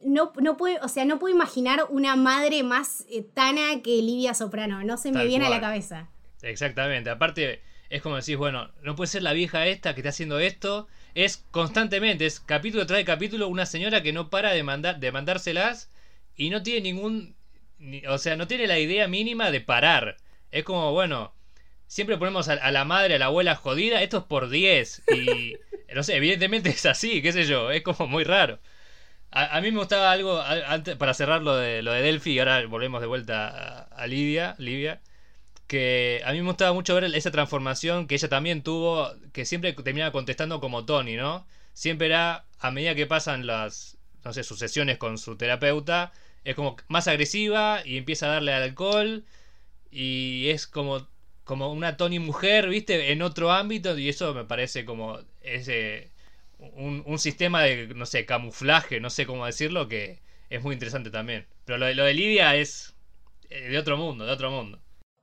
[0.05, 4.35] no, no puedo, o sea, no puedo imaginar una madre más eh, tana que Livia
[4.35, 6.11] Soprano, no se me viene a la cabeza.
[6.43, 10.41] Exactamente, aparte es como decís, bueno, no puede ser la vieja esta que está haciendo
[10.41, 15.13] esto, es constantemente, es capítulo tras capítulo una señora que no para de, mandar, de
[15.13, 15.91] mandárselas
[16.35, 17.36] y no tiene ningún
[18.09, 20.17] o sea, no tiene la idea mínima de parar.
[20.51, 21.35] Es como, bueno,
[21.87, 25.03] siempre ponemos a, la madre, a la abuela jodida, esto es por 10.
[25.15, 25.57] Y,
[25.95, 28.59] no sé, evidentemente es así, qué sé yo, es como muy raro.
[29.33, 32.65] A, mí me gustaba algo, antes, para cerrar lo de, lo de Delphi, y ahora
[32.67, 35.03] volvemos de vuelta a, Lidia, Livia,
[35.67, 39.73] que a mí me gustaba mucho ver esa transformación que ella también tuvo, que siempre
[39.75, 41.47] terminaba contestando como Tony, ¿no?
[41.75, 46.13] Siempre era, a medida que pasan las, no sé, sus sesiones con su terapeuta,
[46.47, 49.25] es como más agresiva y empieza a darle al alcohol
[49.91, 51.09] y es como
[51.45, 53.13] como una Tony mujer, ¿viste?
[53.13, 56.11] En otro ámbito y eso me parece como ese
[56.59, 61.47] un, sistema de no sé, camuflaje, no sé cómo decirlo que es muy interesante también.
[61.65, 62.95] Pero lo, lo de Lidia es
[63.51, 64.81] eh, de otro mundo, de otro mundo.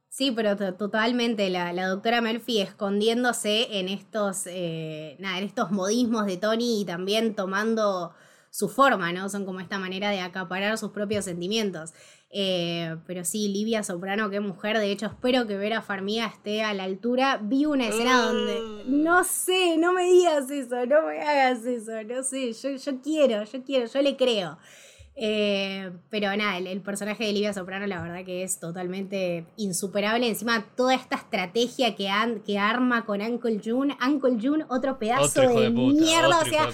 [0.09, 6.25] Sí, pero totalmente la, la, doctora Murphy escondiéndose en estos, eh, nada, en estos modismos
[6.25, 8.13] de Tony y también tomando
[8.53, 9.29] su forma, ¿no?
[9.29, 11.91] Son como esta manera de acaparar sus propios sentimientos.
[12.29, 14.77] Eh, pero sí, Livia Soprano, qué mujer.
[14.77, 17.39] De hecho, espero que Vera Farmiga esté a la altura.
[17.41, 18.61] Vi una escena donde.
[18.85, 19.03] Mm.
[19.03, 22.53] No sé, no me digas eso, no me hagas eso, no sé.
[22.53, 24.59] Yo, yo quiero, yo quiero, yo le creo.
[25.15, 30.27] Eh, pero nada, el, personaje de Livia Soprano, la verdad que es totalmente insuperable.
[30.27, 32.07] Encima, toda esta estrategia que,
[32.45, 33.97] que arma con Uncle June.
[34.05, 36.39] Uncle June, otro pedazo de, mierda.
[36.39, 36.69] O sea,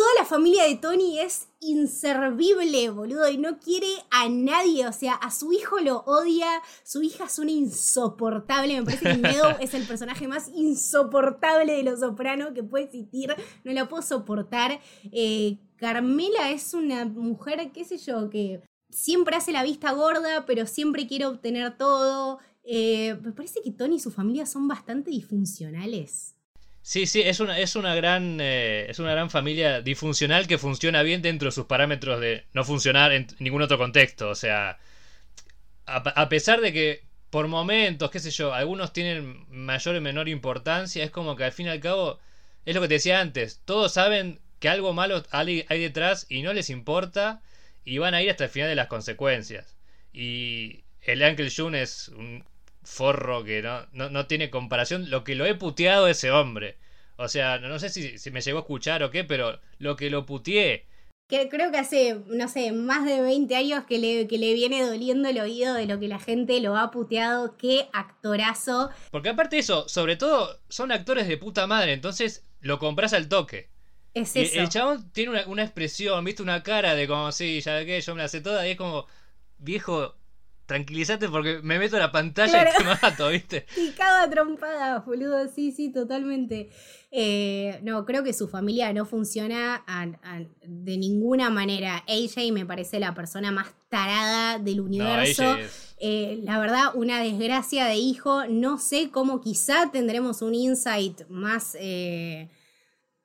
[0.00, 5.12] toda la familia de Tony es inservible, boludo, y no quiere a nadie, o sea,
[5.12, 6.48] a su hijo lo odia,
[6.84, 11.82] su hija es una insoportable, me parece que Meadow es el personaje más insoportable de
[11.82, 14.80] Los Soprano que puede existir, no la puedo soportar.
[15.12, 20.66] Eh, Carmela es una mujer, qué sé yo, que siempre hace la vista gorda, pero
[20.66, 22.38] siempre quiere obtener todo.
[22.64, 26.36] Eh, me parece que Tony y su familia son bastante disfuncionales.
[26.82, 31.02] Sí, sí, es una, es una gran eh, es una gran familia disfuncional que funciona
[31.02, 34.30] bien dentro de sus parámetros de no funcionar en ningún otro contexto.
[34.30, 34.78] O sea,
[35.86, 41.04] a, pesar de que por momentos, qué sé yo, algunos tienen mayor o menor importancia,
[41.04, 42.18] es como que al fin y al cabo,
[42.64, 46.52] es lo que te decía antes, todos saben que algo malo hay, detrás y no
[46.52, 47.42] les importa
[47.84, 49.76] y van a ir hasta el final de las consecuencias.
[50.12, 52.44] Y el Uncle June es un
[52.82, 55.10] forro que no, no, tiene comparación.
[55.10, 56.76] Lo que lo he puteado ese hombre.
[57.16, 60.24] O sea, no sé si, me llegó a escuchar o qué, pero lo que lo
[60.24, 60.86] puteé.
[61.28, 64.82] Que creo que hace, no sé, más de 20 años que le, que le viene
[64.82, 67.56] doliendo el oído de lo que la gente lo ha puteado.
[67.56, 68.90] Qué actorazo.
[69.10, 73.28] Porque aparte de eso, sobre todo, son actores de puta madre, entonces lo compras al
[73.28, 73.68] toque.
[74.12, 74.58] Es eso.
[74.58, 78.14] el chabón tiene una, una, expresión, viste, una cara de como, sí, ya que yo
[78.16, 79.06] me la sé toda, y es como,
[79.58, 80.16] viejo,
[80.70, 83.66] tranquilízate porque me meto en la pantalla y te mato, ¿viste?
[83.76, 86.70] Y cada trompada, boludo, sí, sí, totalmente.
[87.10, 89.84] Eh, no, creo que su familia no funciona
[90.62, 92.04] de ninguna manera.
[92.06, 95.56] AJ me parece la persona más tarada del universo.
[95.98, 98.46] Eh, la verdad, una desgracia de hijo.
[98.46, 101.76] No sé cómo quizá tendremos un insight más...
[101.80, 102.48] Eh,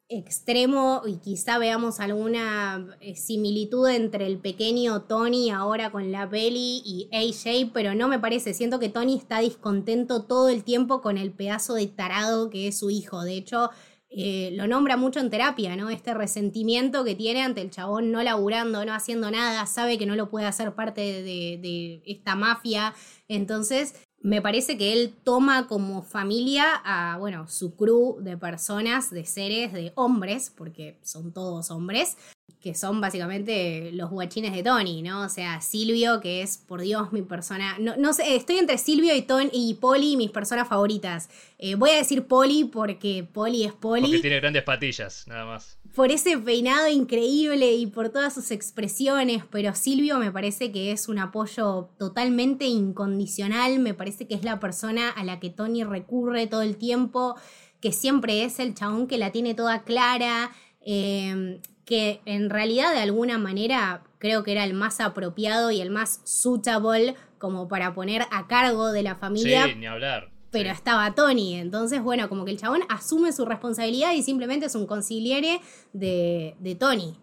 [0.08, 6.82] extremo y quizá veamos alguna eh, similitud entre el pequeño Tony ahora con la peli
[6.86, 8.54] y AJ, pero no me parece.
[8.54, 12.78] Siento que Tony está discontento todo el tiempo con el pedazo de tarado que es
[12.78, 13.24] su hijo.
[13.24, 13.72] De hecho,
[14.10, 15.89] eh, lo nombra mucho en terapia, ¿no?
[15.89, 20.15] Este resentimiento que tiene ante el chabón no laburando, no haciendo nada, sabe que no
[20.15, 22.94] lo puede hacer parte de esta mafia.
[23.28, 29.24] Entonces, me parece que él toma como familia a, bueno, su crew de personas, de
[29.24, 32.18] seres, de hombres, porque son todos hombres,
[32.60, 35.22] que son básicamente los guachines de Tony, ¿no?
[35.22, 37.78] O sea, Silvio, que es, por Dios, mi persona.
[37.78, 41.30] No, no sé, estoy entre Silvio y Tony y Polly, mis personas favoritas.
[41.60, 44.08] Eh, voy a decir Polly porque Polly es Polly.
[44.08, 45.78] Porque tiene grandes patillas, nada más.
[45.95, 51.08] Por ese peinado increíble y por todas sus expresiones, pero Silvio me parece que es
[51.08, 56.47] un apoyo totalmente incondicional, me parece que es la persona a la que Tony recurre
[56.47, 57.36] todo el tiempo,
[57.79, 60.51] que siempre es el chabón que la tiene toda clara.
[60.88, 65.91] Eh, que en realidad de alguna manera creo que era el más apropiado y el
[65.91, 69.67] más suitable como para poner a cargo de la familia.
[69.67, 70.35] Sí, ni hablar.
[70.56, 74.76] Pero estaba Tony, entonces bueno, como que el chabón asume su responsabilidad y simplemente es
[74.76, 75.60] un conciliere
[75.94, 77.13] de, de Tony.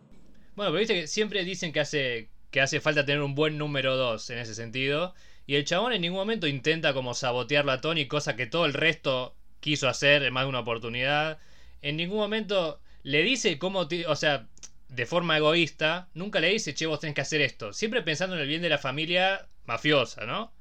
[0.54, 3.96] Bueno, pero viste que siempre dicen que hace, que hace falta tener un buen número
[3.96, 5.14] 2 en ese sentido.
[5.46, 8.74] Y el chabón en ningún momento intenta como sabotearlo a Tony, cosa que todo el
[8.74, 11.38] resto quiso hacer en más de una oportunidad.
[11.80, 14.46] En ningún momento le dice cómo, o sea,
[14.88, 17.72] de forma egoísta, nunca le dice, che, vos tenés que hacer esto.
[17.72, 20.52] Siempre pensando en el bien de la familia mafiosa, ¿no?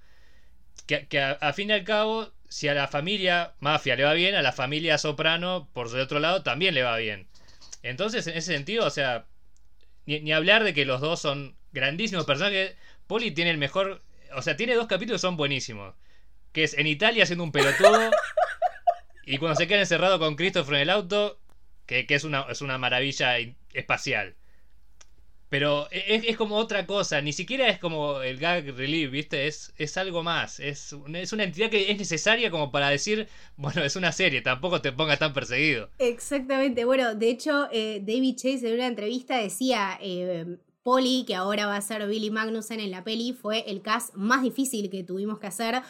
[0.87, 4.41] Que, a, fin y al cabo, si a la familia mafia le va bien, a
[4.41, 7.29] la familia soprano, por su otro lado, también le va bien.
[7.81, 9.25] Entonces, en ese sentido, o sea,
[10.05, 12.75] ni, hablar de que los dos son grandísimos personajes.
[13.07, 14.01] Poli tiene el mejor,
[14.35, 15.95] o sea, tiene dos capítulos que son buenísimos.
[16.51, 18.11] Que es en Italia haciendo un pelotudo.
[19.25, 21.39] y cuando se queda encerrado con Christopher en el auto,
[21.85, 23.37] que, es, una, es una maravilla
[23.73, 24.35] espacial.
[25.51, 29.47] Pero e, es, como otra cosa, ni siquiera es como el gag relief, ¿viste?
[29.47, 33.83] Es, es algo más, es, es una entidad que es necesaria como para decir, bueno,
[33.83, 35.89] es una serie, tampoco te pongas tan perseguido.
[35.99, 41.67] Exactamente, bueno, de hecho, eh, David Chase en una entrevista decía, eh, Polly, que ahora
[41.67, 45.37] va a ser Billy Magnussen en la peli, fue el cast más difícil que tuvimos
[45.37, 45.81] que hacer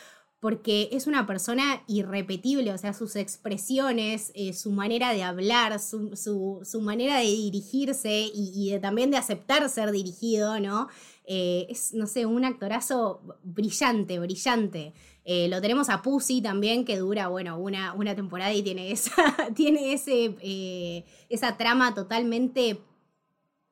[0.42, 6.82] porque es una persona irrepetible, o sea, sus expresiones, eh, su manera de hablar, su,
[6.82, 10.90] manera de dirigirse y, también de aceptar ser dirigido, ¿no?
[11.26, 14.96] Eh, es, no sé, un actorazo brillante, brillante.
[15.26, 19.14] Eh, lo tenemos a Pussy también, que dura, bueno, una, una temporada y tiene esa,
[19.56, 22.82] tiene ese, esa trama totalmente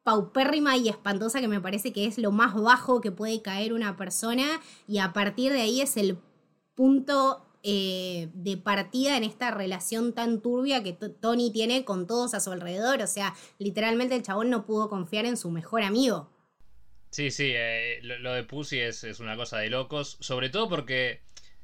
[0.04, 3.98] paupérrima y espantosa que me parece que es lo más bajo que puede caer una
[3.98, 6.20] persona y a partir de ahí es el
[6.80, 12.40] punto eh, de partida en esta relación tan turbia que Tony tiene con todos a
[12.40, 13.02] su alrededor.
[13.02, 16.32] O sea, literalmente el chabón no pudo confiar en su mejor amigo.
[17.10, 20.16] Sí, sí, eh, lo, de Pussy es, una cosa de locos.
[20.22, 21.20] Sobre todo porque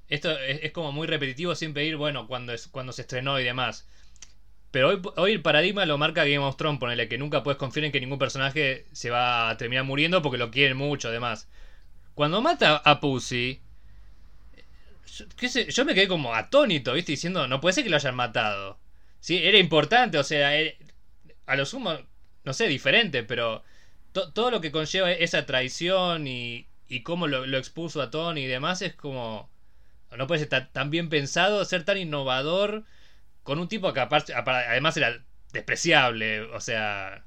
[0.09, 3.87] esto es, como muy repetitivo siempre ir, bueno, cuando, cuando se estrenó y demás.
[4.71, 7.85] Pero hoy, hoy el paradigma lo marca Game of Thrones, ponele que nunca puedes confiar
[7.85, 11.47] en que ningún personaje se va a terminar muriendo porque lo quieren mucho, además.
[12.15, 13.61] Cuando mata a Pussy,
[15.05, 17.13] yo, me quedé como atónito, ¿viste?
[17.13, 18.77] Diciendo, no puede ser que lo hayan matado.
[19.19, 20.51] Sí, era importante, o sea,
[21.45, 21.97] a lo sumo,
[22.43, 23.63] no sé, diferente, pero
[24.11, 28.81] todo lo que conlleva esa traición y, y cómo lo, expuso a Tony y demás
[28.81, 29.49] es como...
[30.15, 32.85] No puede ser tan, bien pensado, ser tan innovador
[33.43, 37.25] con un tipo que además era despreciable, o sea,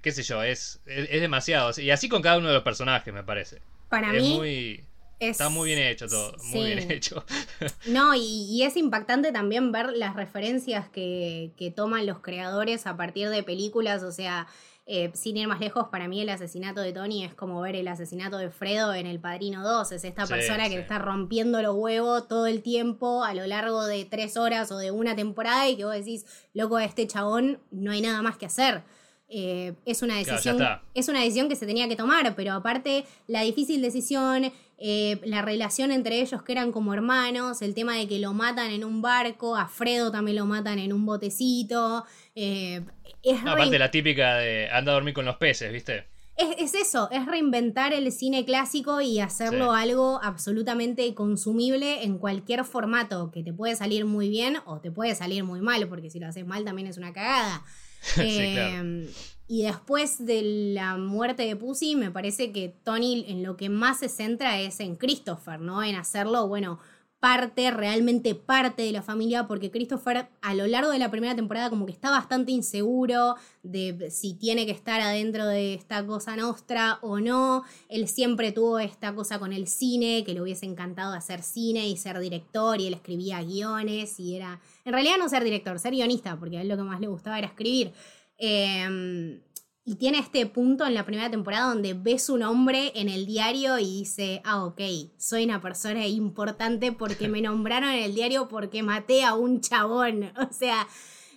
[0.00, 1.72] qué sé yo, es, es, demasiado.
[1.80, 3.60] Y así con cada uno de los personajes, me parece.
[3.88, 4.36] Para es mí...
[4.36, 4.84] Muy...
[5.20, 7.24] Está muy bien hecho todo, muy bien hecho.
[7.86, 13.42] no, y, es impactante también ver las referencias que, toman los creadores a partir de
[13.42, 14.46] películas, o sea,
[14.86, 17.88] eh, sin ir más lejos, para mí el asesinato de Tony es como ver el
[17.88, 22.26] asesinato de Fredo en El Padrino 2, es esta persona que está rompiendo los huevos
[22.26, 25.84] todo el tiempo a lo largo de tres horas o de una temporada y que
[25.84, 28.82] vos decís, loco, este chabón no hay nada más que hacer.
[29.30, 30.58] Eh, es una decisión
[30.94, 35.42] es una decisión que se tenía que tomar pero aparte la difícil decisión eh, la
[35.42, 39.02] relación entre ellos que eran como hermanos, el tema de que lo matan en un
[39.02, 42.06] barco, a Fredo también lo matan en un botecito.
[42.36, 42.82] Eh,
[43.24, 46.06] es Aparte la típica de anda a dormir con los peces, ¿viste?
[46.36, 53.32] Es, eso, es reinventar el cine clásico y hacerlo algo absolutamente consumible en cualquier formato,
[53.32, 56.28] que te puede salir muy bien o te puede salir muy mal, porque si lo
[56.28, 57.64] haces mal también es una cagada.
[58.16, 59.06] Em,
[59.46, 60.42] y después de
[60.74, 64.78] la muerte de Pussy, me parece que Tony en lo que más se centra es
[64.80, 65.82] en Christopher, ¿no?
[65.82, 66.80] En hacerlo, bueno,
[67.20, 71.68] parte, realmente parte de la familia, porque Christopher a lo largo de la primera temporada
[71.70, 76.98] como que está bastante inseguro de si tiene que estar adentro de esta cosa nostra
[77.02, 77.64] o no.
[77.88, 81.96] Él siempre tuvo esta cosa con el cine, que le hubiese encantado hacer cine y
[81.96, 86.38] ser director, y él escribía guiones, y era, en realidad no ser director, ser guionista,
[86.38, 87.92] porque a él lo que más le gustaba era escribir.
[88.40, 89.40] Em,
[89.88, 93.78] Y tiene este punto en la primera temporada donde ve su nombre en el diario
[93.78, 94.82] y dice, ah, ok,
[95.16, 100.30] soy una persona importante porque me nombraron en el diario porque maté a un chabón.
[100.50, 100.86] O sea,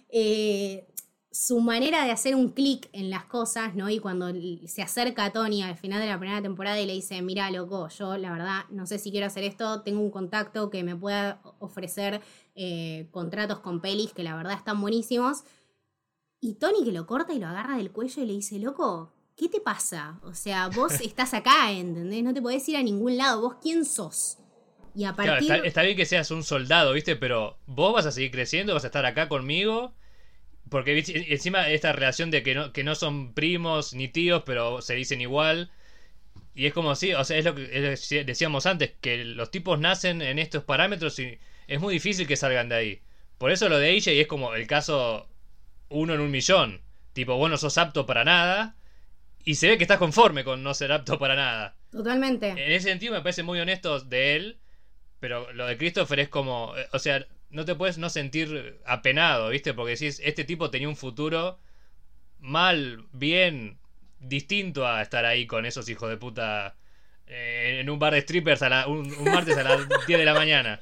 [0.09, 0.85] eh,
[1.31, 3.89] su manera de hacer un clic en las cosas, ¿no?
[3.89, 4.27] Y cuando
[4.65, 7.87] se acerca a Tony al final de la primera temporada y le dice, mira, loco,
[7.87, 11.41] yo la verdad no sé si quiero hacer esto, tengo un contacto que me pueda
[11.59, 12.19] ofrecer
[12.55, 15.45] eh, contratos con pelis que la verdad están buenísimos.
[16.41, 19.47] Y Tony que lo corta y lo agarra del cuello y le dice, loco, ¿qué
[19.47, 20.19] te pasa?
[20.23, 22.23] O sea, vos estás acá, ¿entendés?
[22.23, 24.39] No te podés ir a ningún lado, vos quién sos.
[24.93, 25.47] Y a partir...
[25.47, 27.15] Claro, está, bien que seas un soldado, ¿viste?
[27.15, 29.93] Pero vos vas a seguir creciendo, vas a estar acá conmigo
[30.71, 34.95] porque encima esta relación de que no, que no son primos ni tíos, pero se
[34.95, 35.69] dicen igual.
[36.55, 37.63] Y es como así, o sea, es lo que
[38.25, 41.37] decíamos antes, que los tipos nacen en estos parámetros y
[41.67, 43.01] es muy difícil que salgan de ahí.
[43.37, 45.27] Por eso lo de ella y es como el caso
[45.91, 46.81] uno en un millón.
[47.13, 48.75] Tipo, vos no sos apto para nada
[49.43, 51.75] y se ve que estás conforme con no ser apto para nada.
[51.91, 52.49] Totalmente.
[52.49, 54.59] En ese sentido me parece muy honesto de él,
[55.19, 59.73] pero lo de Christopher es como, o sea, no te puedes no sentir apenado, ¿viste?
[59.73, 61.59] Porque decís, este tipo tenía un futuro
[62.39, 63.77] mal, bien,
[64.19, 66.75] distinto a estar ahí con esos hijos de puta
[67.27, 70.33] eh, en un bar de strippers a un, un martes a las 10 de la
[70.33, 70.79] mañana.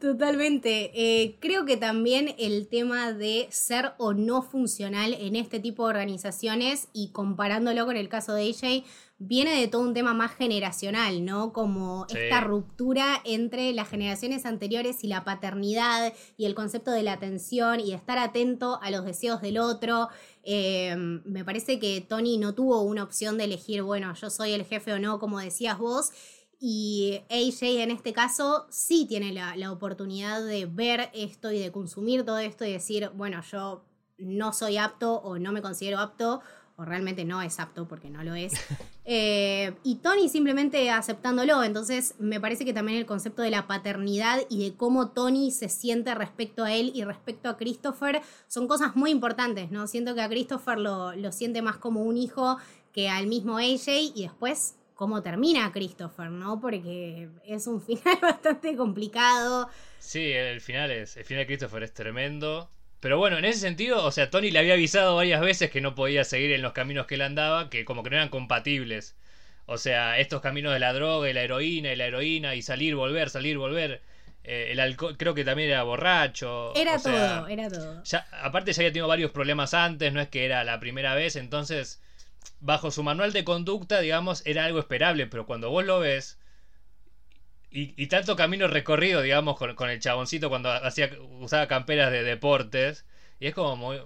[0.00, 0.90] Totalmente.
[0.94, 5.90] Eh, creo que también el tema de ser o no funcional en este tipo de
[5.90, 8.84] organizaciones y comparándolo con el caso de AJ,
[9.22, 11.52] viene de todo un tema más generacional, ¿no?
[11.52, 17.12] Como esta ruptura entre las generaciones anteriores y la paternidad y el concepto de la
[17.12, 20.08] atención y estar atento a los deseos del otro.
[20.42, 24.64] Eh, me parece que Tony no tuvo una opción de elegir, bueno, yo soy el
[24.64, 26.12] jefe o no, como decías vos
[26.60, 32.24] y AJ en este caso sí tiene la, oportunidad de ver esto y de consumir
[32.24, 33.82] todo esto y decir, bueno, yo
[34.18, 36.42] no soy apto o no me considero apto
[36.76, 38.52] o realmente no es apto porque no lo es.
[39.12, 41.64] Eh, y Tony simplemente aceptándolo.
[41.64, 45.68] Entonces me parece que también el concepto de la paternidad y de cómo Tony se
[45.68, 49.88] siente respecto a él y respecto a Christopher son cosas muy importantes, ¿no?
[49.88, 52.58] Siento que a Christopher lo, lo siente más como un hijo
[52.92, 56.60] que al mismo AJ y después cómo termina Christopher, ¿no?
[56.60, 59.70] Porque es un final bastante complicado.
[59.98, 61.16] Sí, el final es.
[61.16, 62.70] El final de Christopher es tremendo.
[63.00, 65.94] Pero bueno, en ese sentido, o sea, Tony le había avisado varias veces que no
[65.94, 69.16] podía seguir en los caminos que él andaba, que como que no eran compatibles.
[69.64, 72.94] O sea, estos caminos de la droga y la heroína y la heroína y salir,
[72.94, 74.02] volver, salir, volver.
[74.44, 76.74] Eh, el alcohol, creo que también era borracho.
[76.76, 78.04] Era todo, era todo.
[78.04, 81.36] Ya, aparte ya había tenido varios problemas antes, no es que era la primera vez,
[81.36, 82.02] entonces
[82.60, 86.38] bajo su manual de conducta, digamos, era algo esperable, pero cuando vos lo ves,
[87.72, 93.06] y, tanto camino recorrido, digamos, con, el chaboncito cuando hacía, usaba camperas de deportes,
[93.38, 94.00] y es como muy,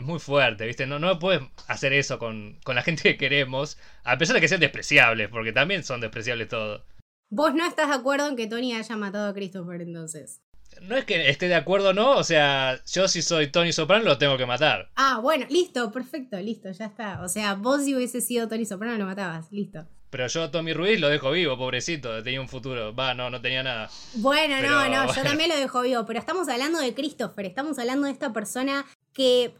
[0.00, 0.86] muy, fuerte, ¿viste?
[0.86, 4.48] No, no puedes hacer eso con, con la gente que queremos, a pesar de que
[4.48, 6.82] sean despreciables, porque también son despreciables todos.
[7.30, 10.43] ¿Vos no estás de acuerdo en que Tony haya matado a Christopher entonces?
[10.82, 14.04] No es que esté de acuerdo o no, o sea, yo si soy Tony Soprano
[14.04, 14.90] lo tengo que matar.
[14.96, 17.22] Ah, bueno, listo, perfecto, listo, ya está.
[17.22, 19.86] O sea, vos si hubiese sido Tony Soprano lo matabas, listo.
[20.10, 22.94] Pero yo a Tommy Ruiz lo dejo vivo, pobrecito, tenía un futuro.
[22.94, 23.90] Va, no, no tenía nada.
[24.14, 28.06] Bueno, no, no, yo también lo dejo vivo, pero estamos hablando de Christopher, estamos hablando
[28.06, 29.54] de esta persona que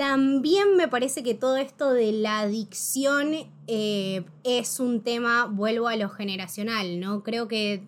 [0.00, 3.34] también me parece que todo esto de la adicción
[3.66, 7.22] eh, es un tema, vuelvo a lo generacional, ¿no?
[7.22, 7.84] Creo que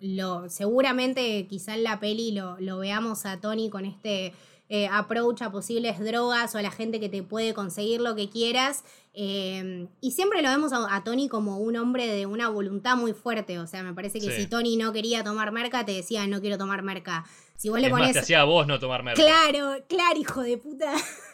[0.00, 4.32] lo, seguramente quizá en la peli lo, lo veamos a Tony con este
[4.68, 8.28] eh, approach a posibles drogas o a la gente que te puede conseguir lo que
[8.28, 8.82] quieras.
[9.14, 13.60] Em, y siempre lo vemos a, Tony como un hombre de una voluntad muy fuerte.
[13.60, 16.58] O sea, me parece que si Tony no quería tomar merca, te decía no quiero
[16.58, 17.24] tomar merca.
[17.56, 18.12] Si vos le pones.
[18.12, 19.22] te hacía a vos no tomar merca.
[19.22, 20.92] Claro, claro, hijo de puta.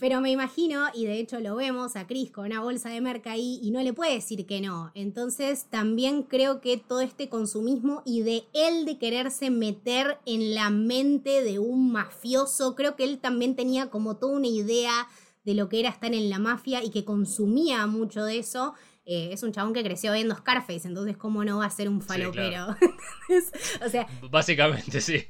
[0.00, 3.32] Pero me imagino, y de hecho lo vemos a Chris con una bolsa de merca
[3.32, 4.90] ahí y no le puede decir que no.
[4.94, 10.70] Entonces también creo que todo este consumismo y de él de quererse meter en la
[10.70, 15.06] mente de un mafioso, creo que él también tenía como toda una idea
[15.44, 18.74] de lo que era estar en la mafia y que consumía mucho de eso.
[19.04, 22.02] Eh, es un chabón que creció viendo Scarface, entonces cómo no va a ser un
[22.02, 22.76] falopero.
[23.86, 25.26] o sea, básicamente sí.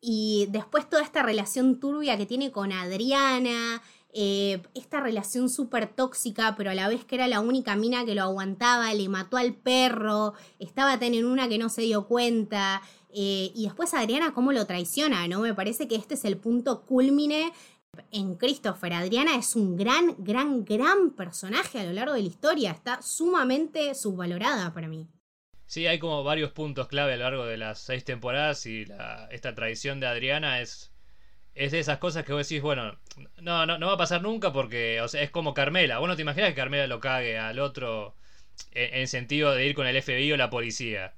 [0.00, 3.82] Y después toda esta relación turbia que tiene con Adriana,
[4.12, 8.14] eh, esta relación súper tóxica, pero a la vez que era la única mina que
[8.14, 12.82] lo aguantaba, le mató al perro, estaba tan en una que no se dio cuenta.
[13.12, 15.40] Eh, y después Adriana cómo lo traiciona, ¿no?
[15.40, 17.52] Me parece que este es el punto culmine
[18.10, 18.94] en Christopher.
[18.94, 22.70] Adriana es un gran, gran, gran personaje a lo largo de la historia.
[22.72, 25.06] Está sumamente subvalorada para mí.
[25.70, 28.86] Sí, hay como varios puntos clave a lo largo de las seis temporadas y
[29.30, 30.90] esta tradición de Adriana es,
[31.54, 32.98] es de esas cosas que vos decís, bueno,
[33.40, 35.98] no, no, no va a pasar nunca porque o sea, es como Carmela.
[35.98, 38.16] Vos no te imaginas que Carmela lo cague al otro
[38.72, 41.14] en, en sentido de ir con el FBI o la policía.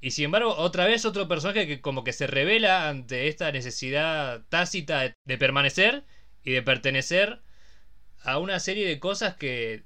[0.00, 4.42] Y sin embargo, otra vez otro personaje que como que se revela ante esta necesidad
[4.50, 6.04] tácita de, de permanecer
[6.44, 7.40] y de pertenecer
[8.22, 9.84] a una serie de cosas que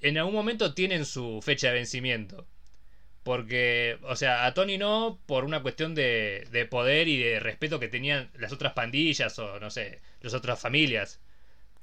[0.00, 2.46] en algún momento tienen su fecha de vencimiento.
[3.22, 7.78] Porque, o sea, a Tony no por una cuestión de, de poder y de respeto
[7.78, 11.20] que tenían las otras pandillas o, no sé, las otras familias.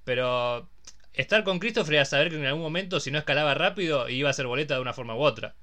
[0.04, 0.70] Pero
[1.14, 4.34] estar con Christopher era saber que en algún momento, si no escalaba rápido, iba a
[4.34, 5.56] ser boleta de una forma u otra.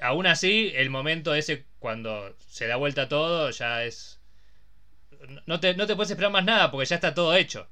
[0.00, 4.20] Aún así, el momento ese, cuando se da vuelta todo, ya es...
[5.46, 7.68] No te, no te puedes esperar más nada porque ya está todo hecho.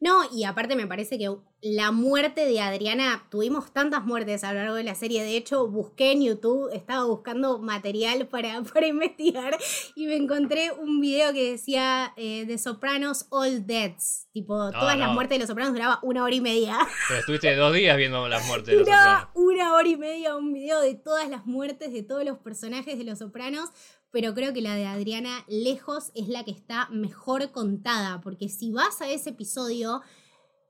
[0.00, 1.28] No, y aparte me parece que
[1.62, 5.68] la muerte de Adriana, tuvimos tantas muertes a lo largo de la serie, de hecho
[5.68, 9.58] busqué en YouTube, estaba buscando material para, para investigar
[9.94, 14.96] y me encontré un video que decía eh, de Sopranos All Deaths, tipo No, todas
[14.98, 16.78] las muertes de los Sopranos duraba una hora y media.
[17.08, 19.30] Pero estuviste dos días viendo las muertes de los Duraba Sopranos.
[19.34, 23.04] una hora y media un video de todas las muertes de todos los personajes de
[23.04, 23.68] Los Sopranos,
[24.10, 28.72] pero creo que la de Adriana lejos es la que está mejor contada, porque si
[28.72, 30.02] vas a ese episodio,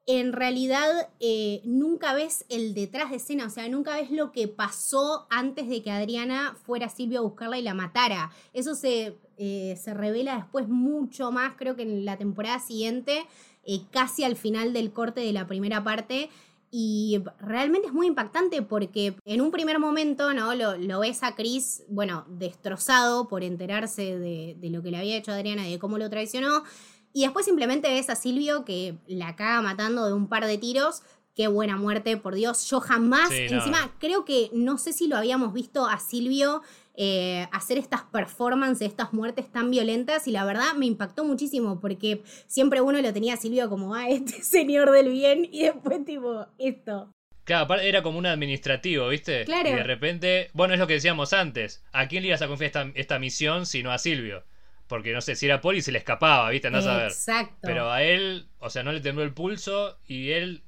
[0.07, 4.49] en realidad eh, nunca ves el detrás de escena, o sea, nunca ves lo que
[4.49, 8.33] pasó antes de que Adriana fuera Silvia a buscarla y la matara.
[8.53, 13.27] Eso se, eh, se revela después mucho más, creo que en la temporada siguiente,
[13.65, 16.31] eh, casi al final del corte de la primera parte.
[16.73, 20.55] Y realmente es muy impactante porque en un primer momento, ¿no?
[20.55, 25.17] Lo, lo ves a Chris, bueno, destrozado por enterarse de, de lo que le había
[25.17, 26.63] hecho a Adriana y de cómo lo traicionó.
[27.13, 31.03] Y después simplemente ves a Silvio que la caga matando de un par de tiros.
[31.35, 32.65] Qué buena muerte, por Dios.
[32.71, 33.59] Yo jamás, Sí, no.
[33.59, 36.63] encima, creo que no sé si lo habíamos visto a Silvio
[37.03, 40.29] eh, hacer estas performances, estas muertes tan violentas.
[40.29, 44.07] Y la verdad me impactó muchísimo porque siempre uno lo tenía a Silvio como, ah,
[44.11, 45.49] este señor del bien.
[45.51, 47.11] Y después, tipo, esto.
[47.45, 49.47] Claro, aparte era como un administrativo, ¿viste?
[49.47, 49.71] Claro.
[49.71, 51.83] Y de repente, bueno, es lo que decíamos antes.
[51.93, 54.45] ¿A quién le ibas a confiar esta, esta misión sino a Silvio?
[54.87, 56.67] Porque no sé, si era Poli se le escapaba, ¿viste?
[56.67, 57.07] Andás a ver.
[57.07, 57.57] Exacto.
[57.63, 60.65] Pero a él, o sea, no le tembló el pulso y él,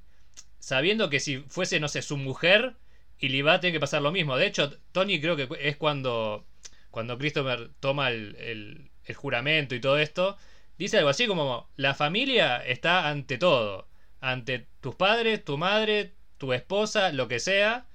[0.61, 2.77] sabiendo que si fuese, no sé, su mujer,
[3.23, 4.37] y a tener que pasar lo mismo.
[4.37, 6.45] De hecho, Tony creo que es cuando,
[6.91, 10.37] cuando Christopher toma el, el- el juramento y todo esto,
[10.79, 13.89] dice algo así como, la familia está ante todo,
[14.21, 17.87] ante tus padres, tu madre, tu esposa, lo que sea.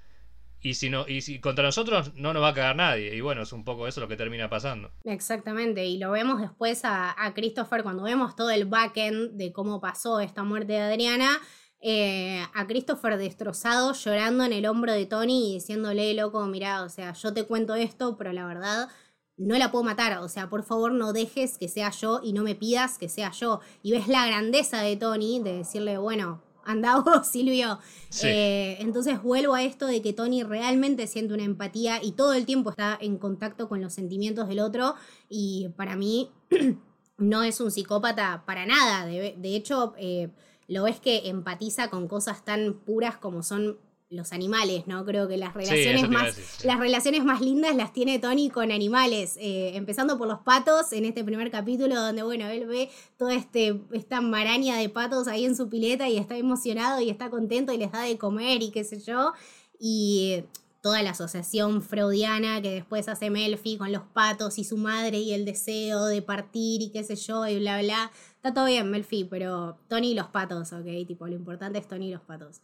[0.60, 3.14] Y si no, y si contra nosotros no nos va a cagar nadie.
[3.14, 4.90] Y bueno, es un poco eso lo que termina pasando.
[5.04, 9.80] Exactamente, y lo vemos después a, a Christopher cuando vemos todo el backend de cómo
[9.80, 11.38] pasó esta muerte de Adriana.
[11.80, 16.88] Eh, a Christopher destrozado, llorando en el hombro de Tony y diciéndole, loco, mirá, o
[16.88, 18.88] sea, yo te cuento esto, pero la verdad
[19.36, 22.42] no la puedo matar, o sea, por favor no dejes que sea yo y no
[22.42, 23.60] me pidas que sea yo.
[23.82, 27.78] Y ves la grandeza de Tony de decirle, bueno, anda vos, Silvio.
[28.10, 28.26] Sí.
[28.26, 32.44] Eh, entonces vuelvo a esto de que Tony realmente siente una empatía y todo el
[32.44, 34.96] tiempo está en contacto con los sentimientos del otro
[35.28, 36.30] y para mí
[37.18, 39.06] no es un psicópata para nada.
[39.06, 40.30] De, de hecho, eh,
[40.68, 43.78] lo ves que empatiza con cosas tan puras como son
[44.10, 45.04] los animales, ¿no?
[45.04, 46.66] Creo que las relaciones más decir, sí.
[46.66, 51.04] las relaciones más lindas las tiene Tony con animales, eh, empezando por los patos en
[51.04, 55.56] este primer capítulo donde, bueno, él ve toda este, esta maraña de patos ahí en
[55.56, 58.82] su pileta y está emocionado y está contento y les da de comer y qué
[58.82, 59.32] sé yo,
[59.78, 60.44] y
[60.80, 65.32] toda la asociación freudiana que después hace Melfi con los patos y su madre y
[65.32, 69.24] el deseo de partir y qué sé yo y bla bla, está todo bien Melfi,
[69.24, 72.62] pero Tony y los patos, ok, tipo, lo importante es Tony y los patos.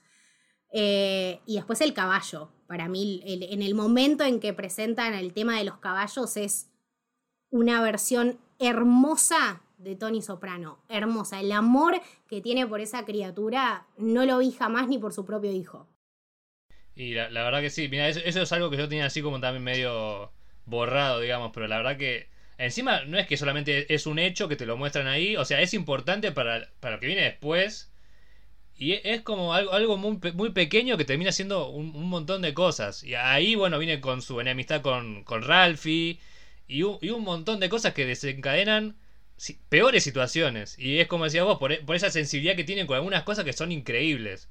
[0.72, 2.50] Eh, y después el caballo.
[2.66, 6.70] Para mí, en el momento en que presentan el tema de los caballos, es
[7.50, 10.78] una versión hermosa de Tony Soprano.
[10.88, 11.40] Hermosa.
[11.40, 15.52] El amor que tiene por esa criatura no lo vi jamás ni por su propio
[15.52, 15.86] hijo.
[16.96, 19.64] Y la, verdad que sí, mira, eso es algo que yo tenía así como también
[19.64, 20.32] medio
[20.64, 24.56] borrado, digamos, pero la verdad que encima no es que solamente es un hecho que
[24.56, 27.90] te lo muestran ahí, o sea, es importante para, para lo que viene después.
[28.76, 32.54] Y es como algo, algo muy, muy pequeño que termina siendo un, un montón de
[32.54, 33.04] cosas.
[33.04, 36.18] Y ahí, bueno, viene con su enemistad con, con Ralphie
[36.66, 38.96] y un, y un montón de cosas que desencadenan
[39.68, 40.78] peores situaciones.
[40.78, 43.52] Y es como decías vos, por, por esa sensibilidad que tienen con algunas cosas que
[43.52, 44.48] son increíbles.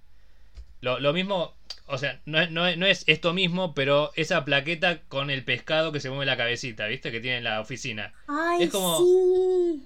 [0.84, 1.54] Lo, lo mismo,
[1.88, 5.92] o sea, no, es- no, no es esto mismo, pero esa plaqueta con el pescado
[5.92, 7.12] que se mueve la cabecita, ¿viste?
[7.12, 8.14] Que tiene en la oficina.
[8.28, 9.84] Ay, Es como- sí.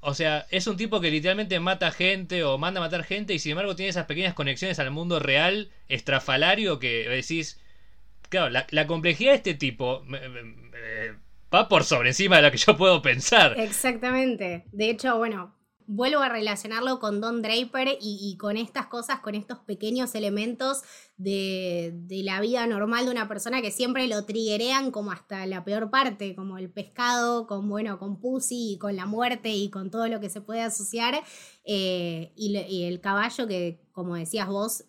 [0.00, 3.38] O sea, es un tipo que literalmente mata gente o manda a matar gente y
[3.40, 7.60] sin embargo tiene esas pequeñas conexiones al mundo real, estrafalario, que decís...
[8.30, 11.14] Claro, la, la complejidad de este tipo me, me- me-
[11.52, 13.58] va por sobre encima de lo que yo puedo pensar.
[13.58, 14.64] Exactamente.
[14.72, 15.54] De hecho, bueno,
[15.88, 20.82] vuelvo a relacionarlo con Don Draper y, con estas cosas, con estos pequeños elementos
[21.16, 25.90] de, la vida normal de una persona que siempre lo triguerean como hasta la peor
[25.90, 30.08] parte, como el pescado, con bueno, con Pussy y con la muerte y con todo
[30.08, 31.24] lo que se puede asociar.
[31.64, 34.84] Eh, y, el caballo que, como decías vos,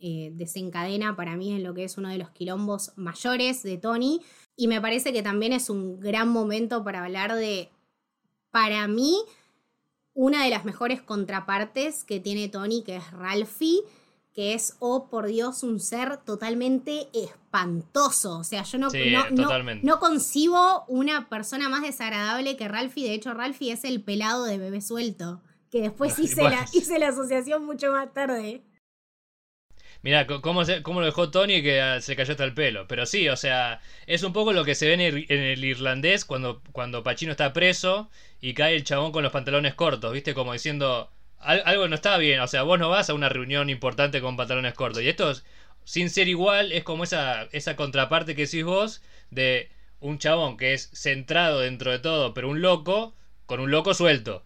[0.00, 4.20] eh, desencadena para mí en lo que es uno de los quilombos mayores de Tony.
[4.56, 7.70] Y me parece que también es un gran momento para hablar de,
[8.50, 9.16] para mí,
[10.20, 13.80] una de las mejores contrapartes que tiene Tony, que es Ralphie,
[14.34, 18.38] que es, oh por Dios, un ser totalmente espantoso.
[18.38, 18.90] O sea, yo no,
[19.82, 23.08] no, concibo una persona más desagradable que Ralphie.
[23.08, 25.40] De hecho, Ralphie es el pelado de bebé suelto,
[25.70, 28.62] que después hice, la, hice la asociación mucho más tarde.
[30.02, 32.86] Mira, cómo, cómo lo dejó Tony que ah, se cayó hasta el pelo.
[32.88, 36.62] Pero sí, o sea, es un poco lo que se ve en el, irlandés cuando,
[36.72, 40.32] cuando Pacino está preso y cae el chabón con los pantalones cortos, ¿viste?
[40.34, 44.20] Como diciendo, algo no está bien, o sea, vos no vas a una reunión importante
[44.20, 45.02] con pantalones cortos.
[45.02, 45.32] Y esto,
[45.84, 49.70] sin ser igual, es como esa, esa contraparte que decís vos de
[50.00, 53.14] un chabón que es centrado dentro de todo, pero un loco
[53.46, 54.44] con un loco suelto.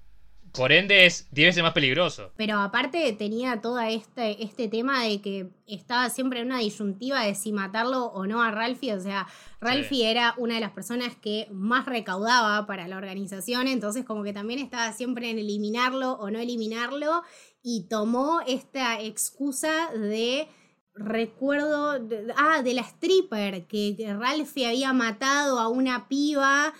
[0.54, 2.30] Por ende es 10 veces más peligroso.
[2.36, 7.34] Pero aparte tenía todo este, este tema de que estaba siempre en una disyuntiva de
[7.34, 8.94] si matarlo o no a Ralphie.
[8.94, 9.26] O sea,
[9.60, 14.32] Ralphie era una de las personas que más recaudaba para la organización, entonces como que
[14.32, 17.24] también estaba siempre en eliminarlo o no eliminarlo
[17.60, 20.46] y tomó esta excusa de
[20.94, 21.98] recuerdo,
[22.36, 26.72] ah, de la stripper, que, que Ralphie había matado a una piba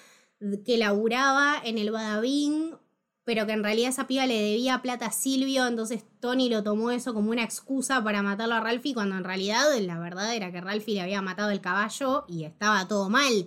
[0.65, 2.77] que laburaba en el Badabín
[3.25, 6.91] pero que en realidad esa piba le debía plata a Silvio, entonces Tony lo tomó
[6.91, 10.61] eso como una excusa para matarlo a Ralphie, cuando en realidad la verdad era que
[10.61, 13.47] Ralphie le había matado el caballo y estaba todo mal.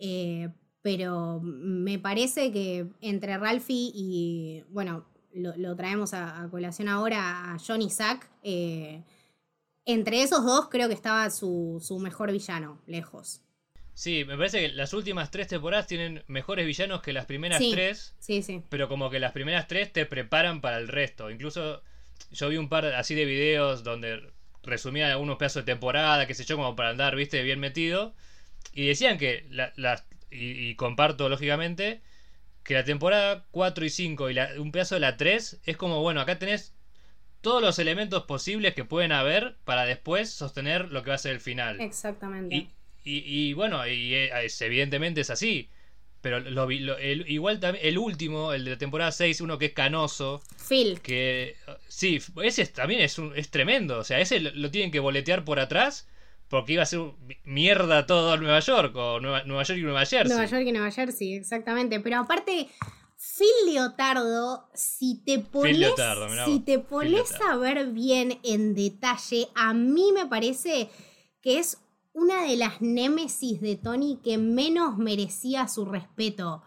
[0.00, 0.48] Eh,
[0.80, 5.04] pero me parece que entre Ralphie y, bueno,
[5.34, 9.02] lo, traemos a, colación ahora a John y Zack, eh,
[9.84, 13.42] entre esos dos creo que estaba su, su mejor villano, lejos.
[13.98, 18.14] Sí, me parece que las últimas tres temporadas tienen mejores villanos que las primeras tres.
[18.20, 18.62] Sí, sí.
[18.68, 21.32] Pero como que las primeras tres te preparan para el resto.
[21.32, 21.82] Incluso
[22.30, 24.30] yo vi un par así de videos donde
[24.62, 28.14] resumían algunos pedazos de temporada, qué sé yo, como para andar, viste, bien metido.
[28.72, 32.00] Y decían que, las y, comparto lógicamente,
[32.62, 36.20] que la temporada 4 y 5 y un pedazo de la 3 es como, bueno,
[36.20, 36.72] acá tenés
[37.40, 41.32] todos los elementos posibles que pueden haber para después sostener lo que va a ser
[41.32, 41.80] el final.
[41.80, 42.54] Exactamente.
[42.54, 42.70] Y,
[43.54, 44.30] bueno, y eh,
[44.60, 45.68] evidentemente es así.
[46.20, 49.72] Pero lo, el, igual también el último, el de la temporada 6, uno que es
[49.72, 50.42] canoso.
[50.68, 51.00] Phil.
[51.00, 51.56] Que
[51.86, 53.98] sí, ese también es, un, es tremendo.
[53.98, 56.08] O sea, ese lo, tienen que boletear por atrás
[56.48, 57.00] porque iba a ser
[57.44, 60.34] mierda todo Nueva York, o Nueva, York y Nueva Jersey.
[60.34, 62.00] Nueva York y Nueva Jersey, exactamente.
[62.00, 62.68] Pero aparte,
[63.16, 65.92] Phil Leotardo, si te pones,
[66.46, 70.88] si te pones a ver bien en detalle, a mí me parece
[71.42, 71.78] que es
[72.18, 76.62] una de las némesis de Tony que menos merecía su respeto.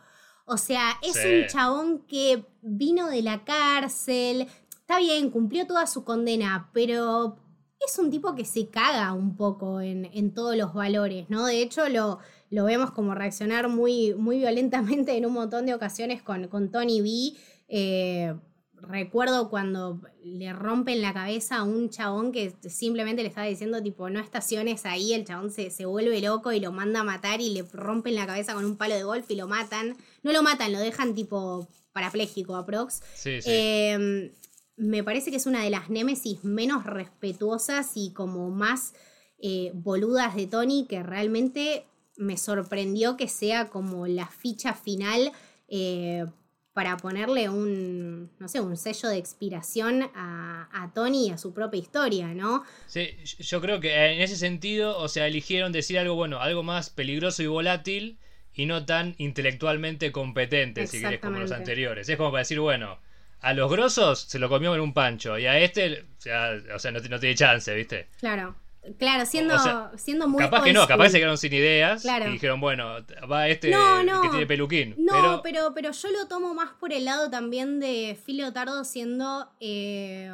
[0.45, 6.03] O sea, es un chabón que vino de la cárcel, está bien, cumplió toda su
[6.03, 7.37] condena, pero
[7.85, 11.45] es un tipo que se caga un poco en, todos los valores, ¿no?
[11.45, 16.21] De hecho, lo, lo vemos como reaccionar muy, muy violentamente en un montón de ocasiones
[16.21, 17.39] con, con Tony B.
[17.67, 18.35] Eh,
[18.81, 24.09] recuerdo cuando le rompen la cabeza a un chabón que simplemente le estaba diciendo tipo
[24.09, 27.53] no estaciones ahí, el chabón se, se, vuelve loco y lo manda a matar y
[27.53, 29.95] le rompen la cabeza con un palo de golf y lo matan.
[30.23, 33.01] No lo matan, lo dejan tipo parapléjico aprox.
[33.15, 33.49] Sí, sí.
[33.51, 34.31] Em,
[34.77, 38.93] me parece que es una de las némesis menos respetuosas y como más
[39.37, 41.85] eh, boludas de Tony que realmente
[42.17, 45.31] me sorprendió que sea como la ficha final
[45.67, 46.25] eh,
[46.73, 51.53] para ponerle un, no sé, un sello de expiración a, a, Tony y a su
[51.53, 52.63] propia historia, ¿no?
[52.87, 53.09] Sí,
[53.39, 57.43] yo creo que en ese sentido, o sea, eligieron decir algo, bueno, algo más peligroso
[57.43, 58.19] y volátil
[58.53, 62.07] y no tan intelectualmente competente, si querés, como los anteriores.
[62.07, 62.99] Es como para decir, bueno,
[63.41, 66.79] a los grosos se lo comió en un pancho y a este, o sea, o
[66.79, 68.07] sea no, no tiene chance, ¿viste?
[68.19, 68.55] Claro.
[68.97, 69.55] Claro, siendo,
[69.95, 70.43] siendo muy.
[70.43, 72.95] Capaz que no, capaz que se quedaron sin ideas y dijeron, bueno,
[73.31, 74.95] va este que tiene peluquín.
[74.97, 75.71] No, pero...
[75.73, 75.91] pero...
[75.91, 80.31] yo lo tomo más por el lado también de Phil Tardo siendo eh,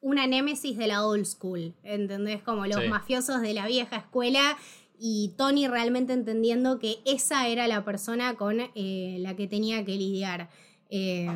[0.00, 1.74] una némesis de la old school.
[1.82, 2.42] ¿Entendés?
[2.42, 4.58] Como los mafiosos de la vieja escuela
[4.98, 9.96] y Tony realmente entendiendo que esa era la persona con eh, la que tenía que
[9.96, 10.50] lidiar.
[10.90, 11.28] Eh,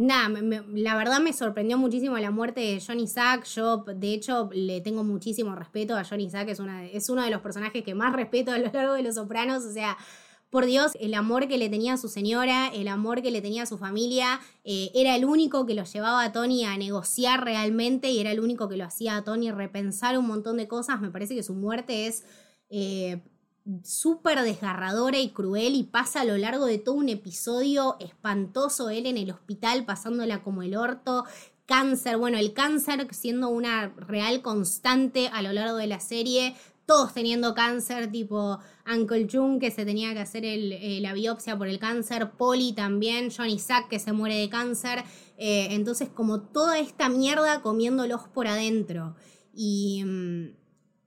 [0.00, 0.28] Nada,
[0.74, 3.44] la verdad me sorprendió muchísimo la muerte de Johnny Sack.
[3.46, 6.50] Yo, de hecho, le tengo muchísimo respeto a Johnny Sack.
[6.50, 9.64] Es uno de los personajes que más respeto a lo largo de Los Sopranos.
[9.64, 9.98] O sea,
[10.50, 13.64] por Dios, el amor que le tenía a su señora, el amor que le tenía
[13.64, 18.08] a su familia, eh, era el único que lo llevaba a Tony a negociar realmente
[18.08, 21.00] y era el único que lo hacía a Tony repensar un montón de cosas.
[21.00, 22.24] Me parece que su muerte es...
[22.70, 23.20] Eh,
[23.84, 29.06] súper desgarradora y cruel y pasa a lo largo de todo un episodio espantoso él
[29.06, 31.24] en el hospital pasándola como el orto,
[31.66, 36.54] cáncer, bueno, el cáncer siendo una real constante a lo largo de la serie,
[36.86, 38.58] todos teniendo cáncer, tipo
[38.90, 43.30] Uncle June que se tenía que hacer eh, la biopsia por el cáncer, Polly también,
[43.30, 45.04] Johnny Sack que se muere de cáncer,
[45.36, 49.14] eh, entonces como toda esta mierda comiéndolos por adentro.
[49.52, 50.57] Y, mm,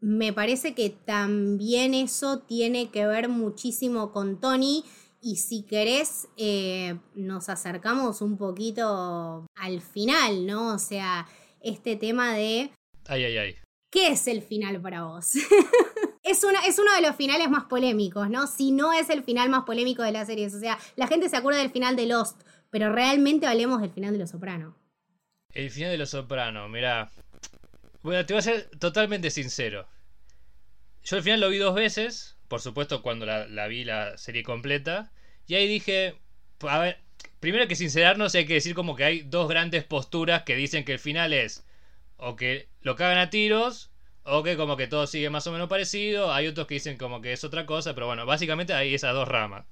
[0.02, 4.84] me parece que también eso tiene que ver muchísimo con Tony.
[5.22, 10.74] Y si querés, eh, nos acercamos un poquito al final, ¿no?
[10.74, 11.28] O sea,
[11.62, 12.72] este tema de...
[13.06, 13.56] Ay, ay, ay.
[13.92, 15.34] ¿Qué es el final para vos?
[16.24, 18.48] es, una, es uno de los finales más polémicos, ¿no?
[18.48, 20.48] Si no es el final más polémico de la serie.
[20.48, 22.42] O sea, la gente se acuerda del final de Lost,
[22.72, 24.76] pero realmente hablemos del final de Los Soprano.
[25.54, 27.12] El final de Los Soprano, mira,
[28.04, 29.88] bueno, te voy a ser totalmente sincero.
[31.04, 35.12] Yo al final lo vi dos veces, por supuesto cuando la, vi la serie completa,
[35.48, 36.16] y ahí dije,
[36.62, 37.00] a ver,
[37.40, 40.94] primero que sincerarnos hay que decir como que hay dos grandes posturas que dicen que
[40.94, 41.66] el final es
[42.18, 43.92] o que lo cagan a tiros
[44.24, 47.22] o que como que todo sigue más o menos parecido, hay otros que dicen como
[47.22, 49.66] que es otra cosa, pero bueno, básicamente hay esas dos ramas.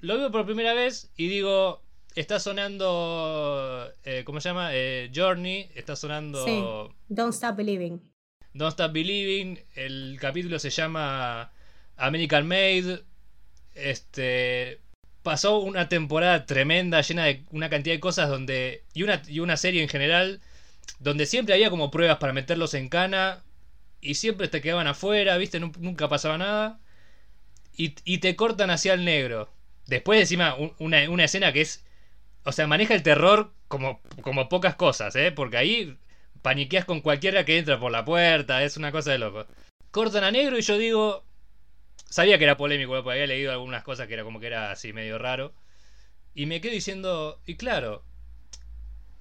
[0.00, 1.82] Lo veo por primera vez y digo,
[2.14, 4.70] está sonando, eh, ¿cómo se llama?
[4.72, 6.44] Eh, Journey, está sonando...
[6.44, 6.62] Sí.
[7.08, 8.00] Don't Stop Believing.
[8.52, 9.62] Don't Stop Believing.
[9.74, 11.52] El capítulo se llama
[11.96, 13.04] American Made.
[13.74, 14.80] Este.
[15.22, 18.82] Pasó una temporada tremenda, llena de una cantidad de cosas donde.
[18.92, 20.40] Y una, y una serie en general.
[20.98, 23.44] Donde siempre había como pruebas para meterlos en cana.
[24.00, 25.60] Y siempre te quedaban afuera, ¿viste?
[25.60, 26.80] Nunca pasaba nada.
[27.76, 29.48] Y, y te cortan hacia el negro.
[29.86, 31.84] Después, encima, una, una escena que es.
[32.44, 35.32] O sea, maneja el terror como, como pocas cosas, ¿eh?
[35.32, 35.96] Porque ahí
[36.42, 39.46] paniqueas con cualquiera que entra por la puerta, es una cosa de loco.
[39.90, 41.24] Cortan a negro y yo digo,
[42.08, 44.92] sabía que era polémico, porque había leído algunas cosas que era como que era así
[44.92, 45.52] medio raro.
[46.34, 48.04] Y me quedo diciendo, y claro,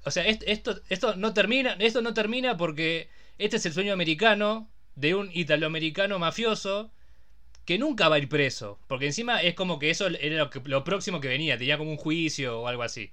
[0.06, 4.70] o sea, esto, esto no termina, esto no termina porque este es el sueño americano
[4.96, 6.92] de un italoamericano mafioso
[7.70, 10.84] que nunca va a ir preso, porque encima es como que eso era lo, lo
[10.84, 13.12] próximo que venía, tenía como un juicio o algo así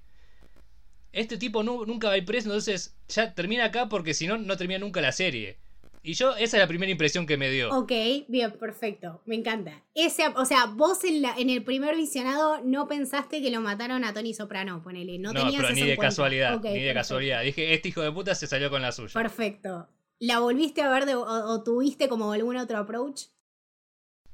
[1.16, 4.56] este tipo nunca va a ir preso, entonces ya termina acá porque si no, no
[4.56, 5.56] termina nunca la serie.
[6.02, 7.70] Y yo, esa es la primera impresión que me dio.
[7.76, 7.90] Ok,
[8.28, 9.22] bien, perfecto.
[9.24, 9.82] Me encanta.
[9.94, 14.04] Ese, o sea, vos en, la, en el primer visionado no pensaste que lo mataron
[14.04, 15.18] a Tony Soprano, ponele.
[15.18, 16.60] No, no pero ni de casualidad.
[16.62, 17.42] ni de casualidad.
[17.42, 19.14] Dije, este hijo de puta se salió con la suya.
[19.14, 19.88] Perfecto.
[20.20, 23.22] ¿La volviste a ver o, o, tuviste como algún otro approach?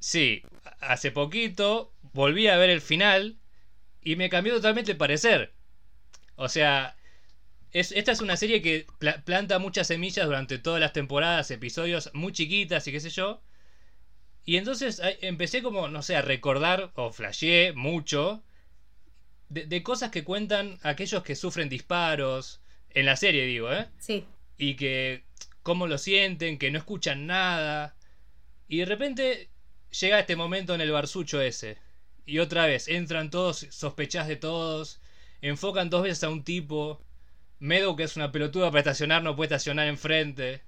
[0.03, 0.42] Sí,
[0.80, 3.38] hace poquito volví a ver el final
[4.03, 5.53] y me cambió totalmente el parecer.
[6.34, 6.96] O sea,
[7.70, 8.84] esta es una serie que
[9.24, 13.42] planta muchas semillas durante todas las temporadas, episodios muy chiquitas y qué sé yo.
[14.44, 18.42] Y entonces empecé como, no sé, a recordar, o flasheé mucho,
[19.50, 23.86] de, cosas que cuentan aquellos que sufren disparos, en la serie digo, ¿eh?
[24.00, 24.24] Sí.
[24.59, 25.22] Y que,
[25.62, 27.94] cómo lo sienten, que no escuchan nada.
[28.66, 29.51] Y de repente
[29.93, 31.78] llega este momento en el barsucho ese.
[32.24, 35.01] Y otra vez, entran todos, sospechás de todos,
[35.40, 37.01] enfocan dos veces a un tipo.
[37.59, 40.62] Medo, que es una pelotuda para estacionar, no puede estacionar enfrente.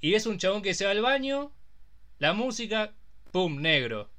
[0.00, 1.52] Y ves un chabón que se va al baño,
[2.18, 2.94] la música,
[3.32, 3.60] ¡pum!
[3.60, 4.10] negro.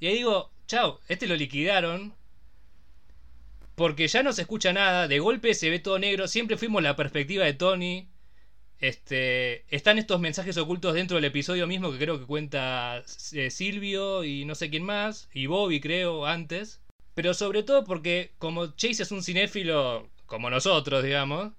[0.00, 2.14] Y ahí digo, chao, este lo liquidaron.
[3.74, 6.96] Porque ya no se escucha nada, de golpe se ve todo negro, siempre fuimos la
[6.96, 8.08] perspectiva de Tony.
[8.80, 13.02] Este, están estos mensajes ocultos dentro del episodio mismo que creo que cuenta
[13.32, 16.80] eh, Silvio y no sé quién más, y Bobby creo antes.
[17.14, 21.52] Pero sobre todo porque como Chase es un cinéfilo como nosotros, digamos,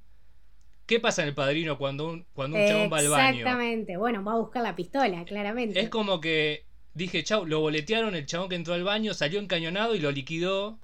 [0.86, 3.40] ¿qué pasa en el padrino cuando un, cuando un chabón va al baño?
[3.40, 5.78] Exactamente, bueno, va a buscar la pistola, claramente.
[5.80, 6.64] Es como que
[6.94, 10.80] dije, chau, lo boletearon, el chabón que entró al baño salió encañonado y lo liquidó.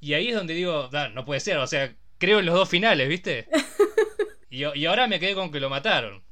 [0.00, 3.08] Y ahí es donde digo, no puede ser, o sea, creo en los dos finales,
[3.08, 3.48] ¿viste?
[4.52, 6.22] y, y ahora me quedé con que lo mataron.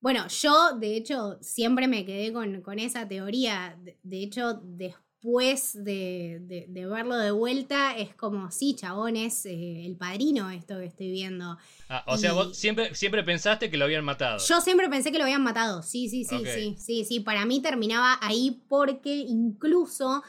[0.00, 3.78] Bueno, yo de hecho siempre me quedé con, con esa teoría.
[4.02, 9.96] De hecho, después después de, verlo de vuelta, es como, sí, chabón, es eh, el
[9.96, 11.58] padrino esto que estoy viendo.
[11.88, 14.38] Ah, o sea, vos siempre, siempre pensaste que lo habían matado.
[14.46, 17.20] Yo siempre pensé que lo habían matado, sí, sí, sí, sí, sí, sí.
[17.20, 20.22] Para mí terminaba ahí porque incluso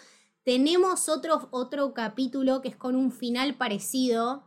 [0.44, 4.44] tenemos otro, otro capítulo que es con un final parecido,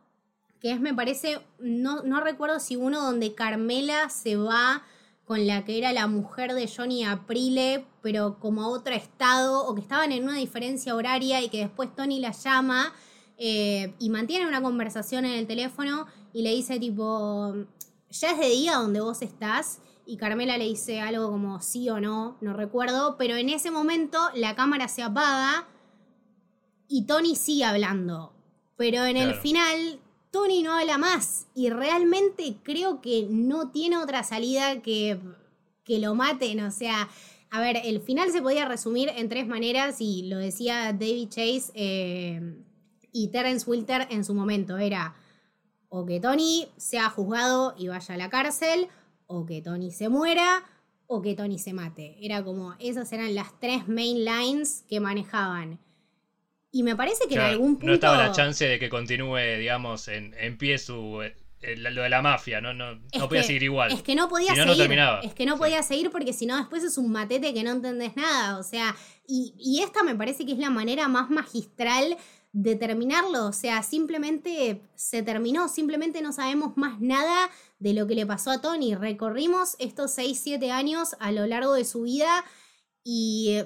[0.62, 4.84] que es, me parece, no, no recuerdo si uno donde Carmela se va
[5.24, 9.74] con la que era la mujer de Johnny Aprile, pero como a otro estado, o
[9.74, 12.92] que estaban en una diferencia horaria y que después Tony la llama
[13.38, 17.56] eh, y mantiene una conversación en el teléfono y le dice tipo,
[18.10, 19.80] ya es de día donde vos estás.
[20.06, 24.18] Y Carmela le dice algo como sí o no, no recuerdo, pero en ese momento
[24.34, 25.66] la cámara se apaga
[26.86, 28.32] y Tony sigue hablando.
[28.76, 30.01] Pero en el final
[30.32, 35.20] Tony no habla más y realmente creo que no tiene otra salida que,
[35.84, 36.60] que lo maten.
[36.60, 37.08] O sea,
[37.50, 41.70] a ver, el final se podía resumir en tres maneras y lo decía David Chase
[41.74, 42.56] eh,
[43.12, 44.78] y Terence Wilter en su momento.
[44.78, 45.14] Era
[45.90, 48.88] o que Tony sea juzgado y vaya a la cárcel,
[49.26, 50.64] o que Tony se muera,
[51.06, 52.16] o que Tony se mate.
[52.22, 55.78] Era como, esas eran las tres main lines que manejaban.
[56.72, 57.86] Y me parece que en algún punto.
[57.86, 61.22] No estaba la chance de que continúe, digamos, en, en pie su.
[61.22, 63.92] Eh, lo de la mafia, no, no, no podía seguir igual.
[63.92, 64.76] Es que no podía seguir.
[64.76, 65.20] terminaba.
[65.20, 68.16] Es que no podía seguir porque si no, después es un matete que no entendés
[68.16, 68.58] nada.
[68.58, 68.96] O sea,
[69.28, 72.16] y, y esta me parece que es la manera más magistral
[72.52, 73.46] de terminarlo.
[73.46, 78.50] O sea, simplemente se terminó, simplemente no sabemos más nada de lo que le pasó
[78.50, 78.94] a Tony.
[78.94, 82.44] Recorrimos estos 6, 7 años a lo largo de su vida
[83.04, 83.58] y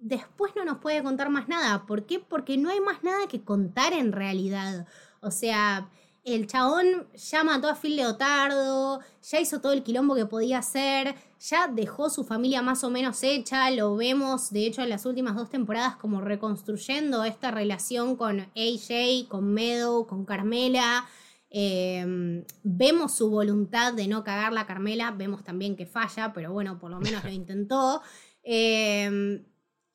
[0.00, 1.86] después no nos puede contar más nada.
[1.86, 2.18] ¿Por qué?
[2.18, 4.86] Porque no hay más nada que contar en realidad.
[5.20, 5.88] O sea,
[6.24, 11.14] el chabón ya mató a Phil Leotardo, ya hizo todo el quilombo que podía hacer,
[11.40, 15.36] ya dejó su familia más o menos hecha, lo vemos de hecho en las últimas
[15.36, 21.06] dos temporadas como reconstruyendo esta relación con AJ, con Meadow, con Carmela.
[21.50, 26.78] Em, vemos su voluntad de no cagarla a Carmela, vemos también que falla, pero bueno,
[26.78, 28.02] por lo menos lo intentó.
[28.42, 29.42] Eh,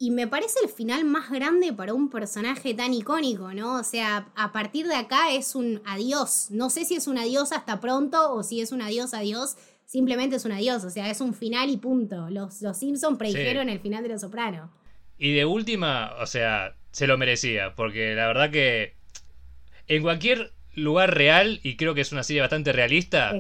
[0.04, 3.80] y me parece el final más grande para un personaje tan icónico, ¿no?
[3.80, 6.48] O sea, a partir de acá es un adiós.
[6.50, 9.56] No sé si es un adiós hasta pronto o si es un adiós, adiós.
[9.86, 10.84] Simplemente es un adiós.
[10.84, 12.30] O sea, es un final y punto.
[12.30, 14.74] Los, los Simpsons predijeron el final de Los Soprano.
[15.18, 17.74] Y de última, o sea, se lo merecía.
[17.74, 18.96] Porque la verdad que
[19.88, 23.32] en cualquier lugar real, y creo que es una serie bastante realista,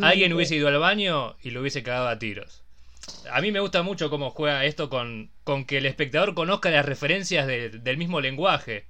[0.00, 2.64] alguien hubiese ido al baño y lo hubiese cagado a tiros
[3.30, 6.86] a mí me gusta mucho cómo juega esto con, con que el espectador conozca las
[6.86, 8.86] referencias del mismo lenguaje.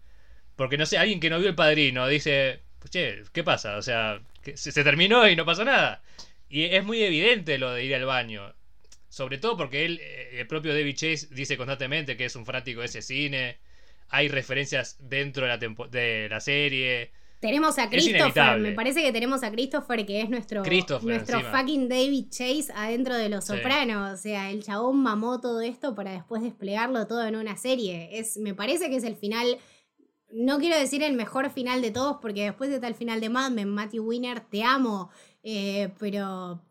[0.57, 2.61] Porque no sé, alguien que no vio el padrino dice,
[2.91, 3.77] che, ¿qué pasa?
[3.77, 4.21] O sea,
[4.55, 6.03] se, se, terminó y no pasó nada.
[6.49, 8.55] Y es muy evidente lo de ir al baño.
[9.09, 12.81] Sobre todo porque él, eh, el propio David Chase, dice constantemente que es un fanático
[12.81, 13.59] de ese cine.
[14.09, 15.59] Hay referencias dentro de la,
[15.89, 17.13] de la serie.
[17.43, 20.63] Tenemos a Christopher, me parece que tenemos a Christopher, que es nuestro,
[21.03, 24.13] nuestro fucking David Chase adentro de Los Sopranos.
[24.13, 28.11] O sea, el chabón mamó todo esto para después desplegarlo todo en una serie.
[28.13, 29.59] Es, me parece que es el final.
[30.31, 33.51] No quiero decir el mejor final de todos, porque después de tal final de Mad
[33.51, 35.11] Men, Matthew Winner, te amo.
[35.43, 36.63] Eh, pero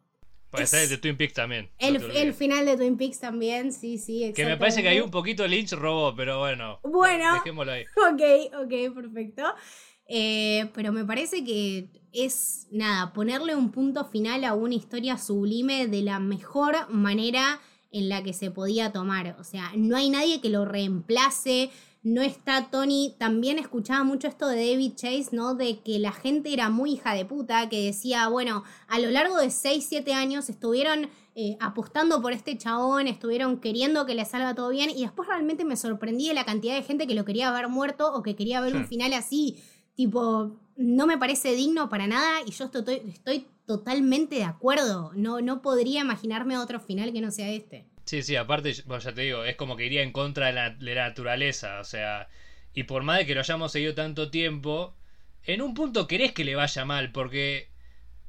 [0.51, 1.69] Puede ser el de Twin Peaks también.
[1.79, 4.33] El, final de Twin Peaks también, sí, sí.
[4.33, 6.79] Que me parece que hay un poquito Lynch robó, pero bueno.
[6.83, 7.33] Bueno.
[7.35, 7.85] Dejémoslo ahí.
[7.95, 9.43] Ok, ok, perfecto.
[10.13, 15.87] Eh, pero me parece que es, nada, ponerle un punto final a una historia sublime
[15.87, 17.61] de la mejor manera
[17.93, 19.37] en la que se podía tomar.
[19.39, 21.71] O sea, no hay nadie que lo reemplace.
[22.03, 23.15] No está Tony.
[23.19, 25.55] También escuchaba mucho esto de David Chase, ¿no?
[25.55, 29.37] De que la gente era muy hija de puta, que decía, bueno, a lo largo
[29.37, 34.53] de 6, 7 años estuvieron eh, apostando por este chabón, estuvieron queriendo que le salga
[34.55, 37.49] todo bien y después realmente me sorprendí de la cantidad de gente que lo quería
[37.51, 39.57] ver muerto o que quería ver un final así.
[39.95, 45.11] Tipo, no me parece digno para nada y yo estoy, totalmente de acuerdo.
[45.15, 47.85] No, no podría imaginarme otro final que no sea este.
[48.05, 51.07] Sí, sí, aparte, bueno, ya te digo, es como que iría en contra de la,
[51.07, 52.27] naturaleza, o sea,
[52.73, 54.95] y por más de que lo hayamos seguido tanto tiempo,
[55.45, 57.69] en un punto querés que le vaya mal, porque,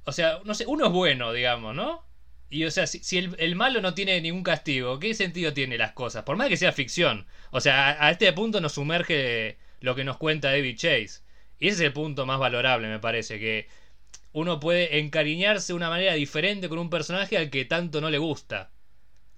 [0.05, 2.05] o sea, no sé, uno es bueno, digamos, ¿no?
[2.51, 6.23] Y o sea, si, el, malo no tiene ningún castigo, ¿qué sentido tiene las cosas?
[6.25, 7.27] Por más que sea ficción.
[7.51, 11.23] O sea, a, a este punto nos sumerge lo que nos cuenta David Chase.
[11.63, 13.69] Y ese es el punto más valorable, me parece, que
[14.33, 18.19] uno puede encariñarse de una manera diferente con un personaje al que tanto no le
[18.19, 18.73] gusta.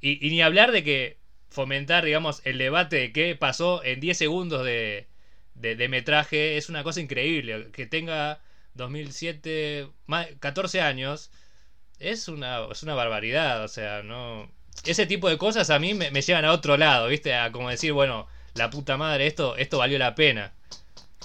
[0.01, 1.19] Y, ni hablar de que
[1.51, 5.07] fomentar, digamos, el debate de qué pasó en 10 segundos de,
[5.55, 7.71] de, metraje es una cosa increíble.
[7.73, 8.41] Que tenga
[8.73, 9.89] 2007,
[10.41, 11.31] 14 años,
[11.99, 13.65] es una, es una barbaridad.
[13.65, 14.51] O sea, no.
[14.87, 17.35] Ese tipo de cosas a mí me, me llevan a otro lado, ¿viste?
[17.35, 20.55] A como decir, bueno, la puta madre, esto, esto valió la pena.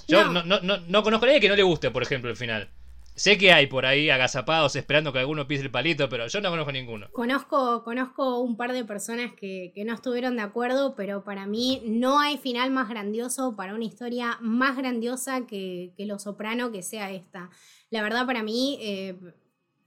[0.10, 2.70] Yo no, no, no, conozco a nadie que no le guste, por ejemplo, el final.
[3.16, 6.49] Sé que hay por ahí agazapados esperando que alguno pise el palito, pero yo no
[6.49, 7.10] conozco ninguno.
[7.12, 12.20] Conozco, conozco un par de personas que, no estuvieron de acuerdo, pero para mí no
[12.20, 17.12] hay final más grandioso para una historia más grandiosa que, que Lo Soprano que sea
[17.12, 17.49] esta.
[17.89, 19.18] La verdad, para mí, eh,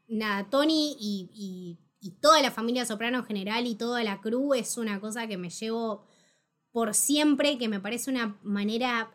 [0.09, 4.77] nada, Tony y, y, toda la familia Soprano en general y toda la crew es
[4.77, 6.05] una cosa que me llevo
[6.71, 9.11] por siempre, que me parece una manera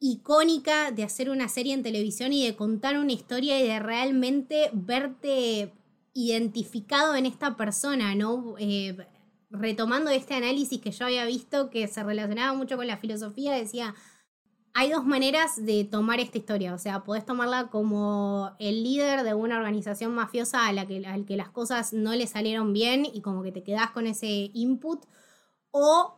[0.00, 4.70] icónica de hacer una serie en televisión y de contar una historia y de realmente
[4.72, 5.72] verte
[6.14, 8.54] identificado en esta persona, ¿no?
[8.58, 8.96] Eh,
[9.50, 13.94] retomando este análisis que yo había visto que se relacionaba mucho con la filosofía, decía,
[14.74, 19.34] hay dos maneras de tomar esta historia, o sea, podés tomarla como el líder de
[19.34, 23.20] una organización mafiosa a la que, al que las cosas no le salieron bien y
[23.20, 25.04] como que te quedás con ese input,
[25.70, 26.17] o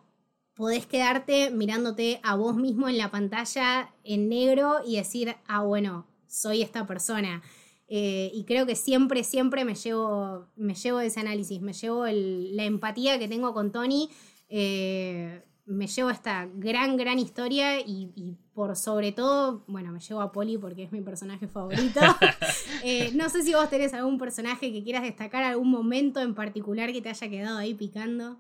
[0.61, 6.07] podés quedarte mirándote a vos mismo en la pantalla en negro y decir, ah, bueno,
[6.27, 7.41] soy esta persona.
[7.89, 12.65] Eh, y creo que siempre, siempre me llevo, me llevo ese análisis, me llevo la
[12.65, 14.11] empatía que tengo con Tony,
[14.51, 20.31] eh, me llevo esta gran, gran historia y, por sobre todo, bueno, me llevo a
[20.31, 22.01] Polly porque es mi personaje favorito.
[22.83, 26.93] Eh, no sé si vos tenés algún personaje que quieras destacar, algún momento en particular
[26.93, 28.39] que te haya quedado ahí picando.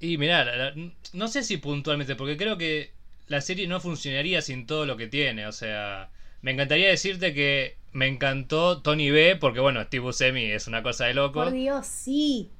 [0.00, 0.74] Y mirá,
[1.12, 2.90] no sé si puntualmente, porque creo que
[3.28, 5.46] la serie no funcionaría sin todo lo que tiene.
[5.46, 6.10] O sea,
[6.42, 11.06] me encantaría decirte que me encantó Tony B, porque bueno, Steve Buscemi es una cosa
[11.06, 11.42] de loco.
[11.42, 12.50] Por Dios, sí.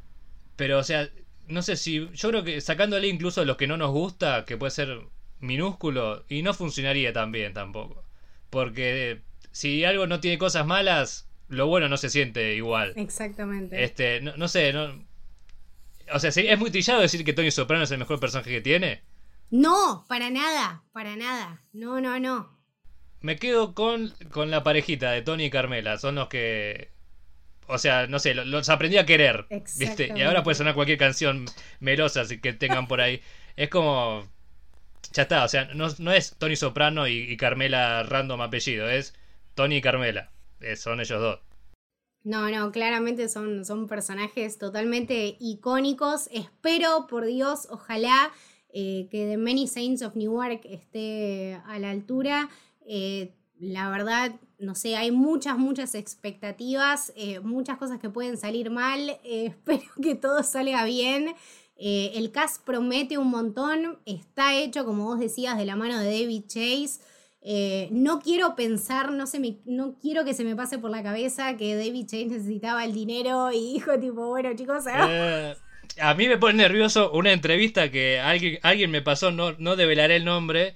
[0.57, 1.09] Pero, o sea,
[1.49, 2.09] no sé si.
[2.15, 5.01] Yo creo que sacándole incluso los que no nos gusta, que puede ser
[5.41, 8.03] minúsculo, y no funcionaría tan bien tampoco.
[8.49, 9.21] Porque
[9.53, 12.95] si algo no tiene cosas malas, lo bueno no se siente igual.
[12.97, 13.85] Exactamente.
[13.85, 15.06] Este, no, no sé, no,
[16.13, 19.03] o sea, ¿es muy trillado decir que Tony Soprano es el mejor personaje que tiene?
[19.51, 21.63] No, para nada, para nada.
[21.73, 22.57] No, no, no.
[23.21, 25.99] Me quedo con, con la parejita de Tony y Carmela.
[25.99, 26.91] Son los que.
[27.69, 29.47] O sea, no sé, los aprendí a querer.
[29.79, 30.13] ¿viste?
[30.15, 31.47] Y ahora puede sonar cualquier canción
[31.81, 33.23] melosa que tengan por ahí.
[33.57, 34.29] Es como.
[35.13, 39.15] Ya está, o sea, no, es Tony Soprano y, Carmela random apellido, es
[39.55, 40.31] Tony y Carmela.
[40.61, 41.41] Eh, son ellos dos.
[42.27, 46.29] No, no, claramente son, son personajes totalmente icónicos.
[46.33, 48.33] Espero, por Dios, ojalá
[48.73, 52.51] eh, que The Many Saints of Newark esté a la altura.
[52.85, 58.71] Eh, la verdad, no sé, hay muchas, muchas expectativas, eh, muchas cosas que pueden salir
[58.71, 59.21] mal.
[59.25, 61.33] espero que todo salga bien.
[61.77, 66.43] el cast promete un montón, está hecho, como vos decías, de la mano de David
[66.49, 66.99] Chase.
[67.49, 71.05] Eh, no quiero pensar, no, se me, no quiero que se me pase por la
[71.05, 75.55] cabeza que David Chase necesitaba el dinero y dijo tipo, bueno chicos, eh,
[76.01, 80.17] a mí me pone nervioso una entrevista que alguien, alguien me pasó, no, no develaré
[80.17, 80.75] el nombre,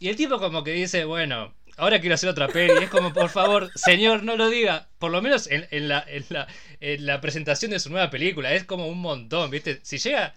[0.00, 2.84] y el tipo como que dice, bueno, ahora quiero hacer otra peli.
[2.84, 4.88] Es como, por favor, señor, no lo diga.
[4.98, 6.46] Por lo menos en, la, en, la,
[6.80, 8.52] en la presentación de su nueva película.
[8.52, 9.80] Es como un montón, ¿viste?
[9.82, 10.34] Si llega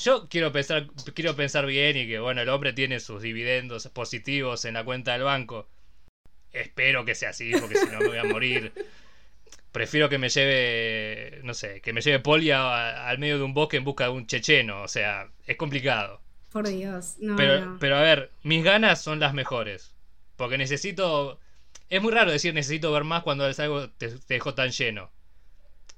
[0.00, 4.64] yo quiero pensar, quiero pensar bien y que bueno, el hombre tiene sus dividendos positivos
[4.64, 5.68] en la cuenta del banco.
[6.52, 8.72] Espero que sea así, porque si no me voy a morir.
[9.70, 13.78] Prefiero que me lleve, no sé, que me lleve Polia al medio de un bosque
[13.78, 14.82] en busca de un checheno.
[14.82, 16.20] O sea, es complicado.
[16.50, 17.36] Por Dios, no.
[17.36, 19.94] Pero, pero a ver, mis ganas son las mejores.
[20.36, 21.40] Porque necesito.
[21.88, 25.10] Es muy raro decir necesito ver más cuando algo te, te dejó tan lleno.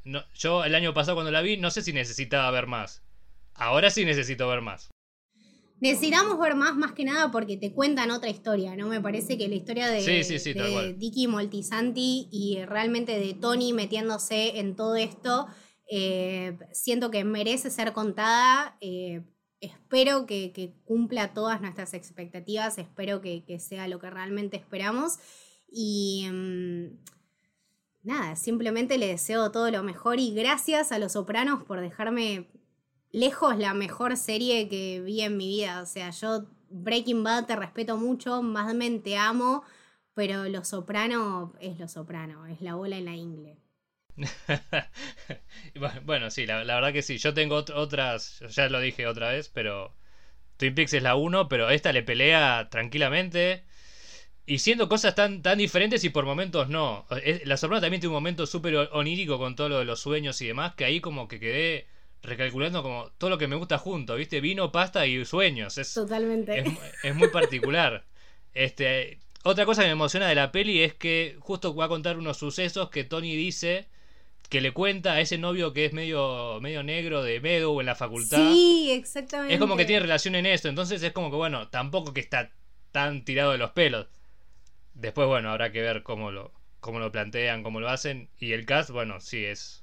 [0.05, 3.04] No, yo el año pasado cuando la vi, no sé si necesitaba ver más.
[3.55, 4.91] Ahora sí necesito ver más.
[5.81, 8.89] Necesitamos ver más, más que nada, porque te cuentan otra historia, ¿no?
[8.89, 14.77] Me parece que la historia de, de Dicky Moltisanti y realmente de Tony metiéndose en
[14.77, 15.47] todo esto,
[15.91, 18.79] eh, siento que merece ser contada.
[18.81, 19.25] Eh,
[19.61, 25.19] espero que, cumpla todas nuestras expectativas, espero que, sea lo que realmente esperamos.
[25.71, 26.99] Y mm,
[28.05, 32.49] nada, simplemente le deseo todo lo mejor y gracias a los sopranos por dejarme
[33.15, 35.81] lejos la mejor serie que vi en mi vida.
[35.81, 39.63] O sea, yo Breaking Bad te respeto mucho, más Men te amo,
[40.15, 43.57] pero Lo Soprano es Lo Soprano, es la bola en la ingle.
[46.05, 47.19] bueno, sí, la, verdad que sí.
[47.19, 49.95] Yo tengo otras, ya lo dije otra vez, pero
[50.57, 53.65] Twin Peaks es la 1, pero esta le pelea tranquilamente.
[54.47, 57.07] Y siendo cosas tan, tan diferentes y por momentos no.
[57.45, 60.49] La Soprano también tiene un momento súper onírico con todo lo de los sueños y
[60.49, 61.94] demás, que ahí como que quedé
[62.25, 64.41] recalculando como todo lo que me gusta junto, ¿viste?
[64.41, 65.79] Vino, pasta y sueños.
[65.79, 66.65] Es, Totalmente.
[67.03, 68.05] Es, muy particular.
[68.55, 72.19] este, otra cosa que me emociona de la peli es que justo va a contar
[72.19, 73.87] unos sucesos que Tony dice
[74.49, 77.95] que le cuenta a ese novio que es medio, medio negro de Meadow en la
[77.95, 78.37] facultad.
[78.37, 79.55] Sí, exactamente.
[79.55, 82.51] Es como que tiene relación en esto, entonces es como que, bueno, tampoco que está
[82.93, 84.07] tan tirado de los pelos.
[84.95, 88.29] Después, bueno, habrá que ver cómo lo, cómo lo plantean, cómo lo hacen.
[88.39, 89.83] Y el cast, bueno, sí, es,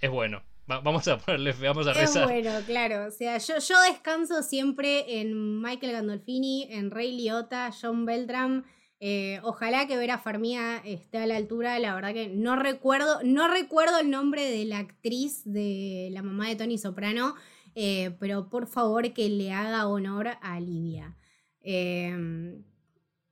[0.00, 0.42] es bueno.
[0.66, 2.22] Vamos a ponerle, vamos a rezar.
[2.22, 3.06] Es bueno, claro.
[3.06, 8.64] O sea, yo, yo descanso siempre en Michael Gandolfini, en Ray Liotta, John Beltram.
[9.04, 11.78] Eh, ojalá que Vera Farmía esté a la altura.
[11.80, 16.48] La verdad que no recuerdo, no recuerdo el nombre de la actriz de la mamá
[16.48, 17.34] de Tony Soprano,
[17.74, 21.16] eh, pero por favor que le haga honor a Livia.
[21.62, 22.62] Em,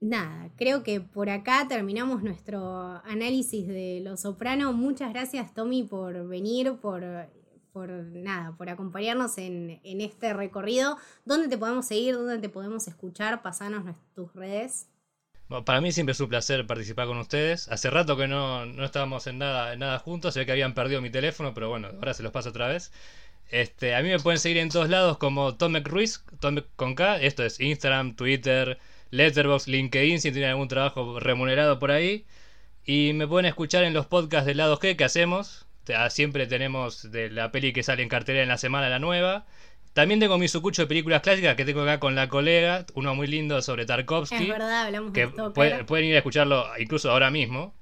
[0.01, 4.73] nada, creo que por acá terminamos nuestro análisis de Los Soprano.
[4.73, 7.05] Muchas gracias, Tommy, por venir, por,
[7.73, 10.97] por nada, por acompañarnos en, en este recorrido.
[11.25, 12.15] ¿Dónde te podemos seguir?
[12.15, 13.43] ¿Dónde te podemos escuchar?
[13.43, 13.85] Pasanos
[14.15, 14.91] tus redes
[15.65, 17.69] para mí siempre es un placer participar con ustedes.
[17.69, 21.55] Hace rato que no, estábamos en nada, nada juntos, sé que habían perdido mi teléfono,
[21.55, 22.93] pero bueno, ahora se los paso otra vez.
[23.51, 27.17] Este, a mí me pueden seguir en todos lados como Tomek Ruiz, Tomek con K,
[27.21, 28.79] esto es Instagram, Twitter,
[29.11, 32.27] Letterboxd, LinkedIn, si tienen algún trabajo remunerado por ahí.
[32.85, 35.67] Y me pueden escuchar en los podcasts del lado G que hacemos.
[36.11, 39.47] Siempre tenemos de la peli que sale en cartelera en la semana la nueva.
[39.93, 43.27] También tengo mi sucucho de películas clásicas que tengo acá con la colega, uno muy
[43.27, 44.37] lindo sobre Tarkovsky.
[44.37, 47.75] Es verdad, hablamos que pueden ir a escucharlo incluso ahora mismo.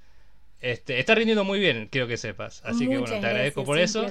[0.60, 2.62] Este, está rindiendo muy bien, quiero que sepas.
[2.64, 4.06] Así que bueno, te agradezco por eso.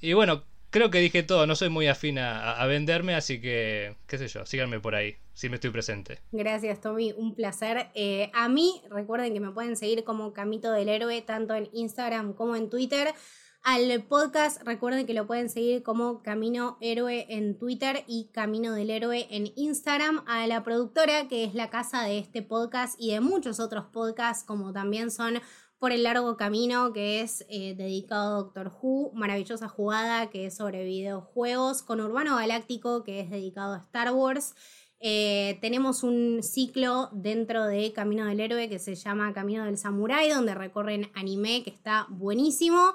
[0.00, 0.44] Y bueno,
[0.76, 4.44] creo que dije todo, no soy muy afín a, venderme, así que, qué sé yo,
[4.44, 6.20] síganme por ahí, si me estoy presente.
[6.32, 7.88] Gracias, Tommy, un placer.
[7.94, 12.34] Eh, a mí, recuerden que me pueden seguir como Camito del Héroe, tanto en Instagram
[12.34, 13.14] como en Twitter.
[13.62, 18.90] Al podcast recuerden que lo pueden seguir como Camino Héroe en Twitter y Camino del
[18.90, 20.24] Héroe en Instagram.
[20.28, 24.44] A la productora que es la casa de este podcast y de muchos otros podcasts
[24.44, 25.40] como también son
[25.78, 30.56] Por el Largo Camino que es eh, dedicado a Doctor Who, Maravillosa Jugada que es
[30.56, 34.54] sobre videojuegos, con Urbano Galáctico que es dedicado a Star Wars.
[35.00, 40.30] Eh, tenemos un ciclo dentro de Camino del Héroe que se llama Camino del Samurai,
[40.30, 42.94] donde recorren anime, que está buenísimo.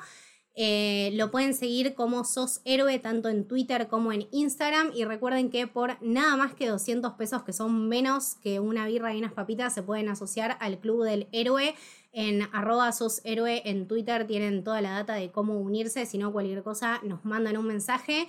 [0.54, 5.50] Eh, lo pueden seguir como Sos Héroe tanto en Twitter como en Instagram y recuerden
[5.50, 9.32] que por nada más que 200 pesos que son menos que una birra y unas
[9.32, 11.74] papitas se pueden asociar al Club del Héroe
[12.12, 16.32] en arroba sos héroe en Twitter tienen toda la data de cómo unirse, si no
[16.32, 18.28] cualquier cosa nos mandan un mensaje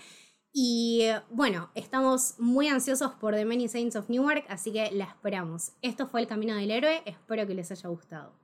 [0.55, 5.73] y bueno, estamos muy ansiosos por The Many Saints of Newark, así que la esperamos.
[5.81, 8.42] Esto fue El Camino del Héroe, espero que les haya gustado.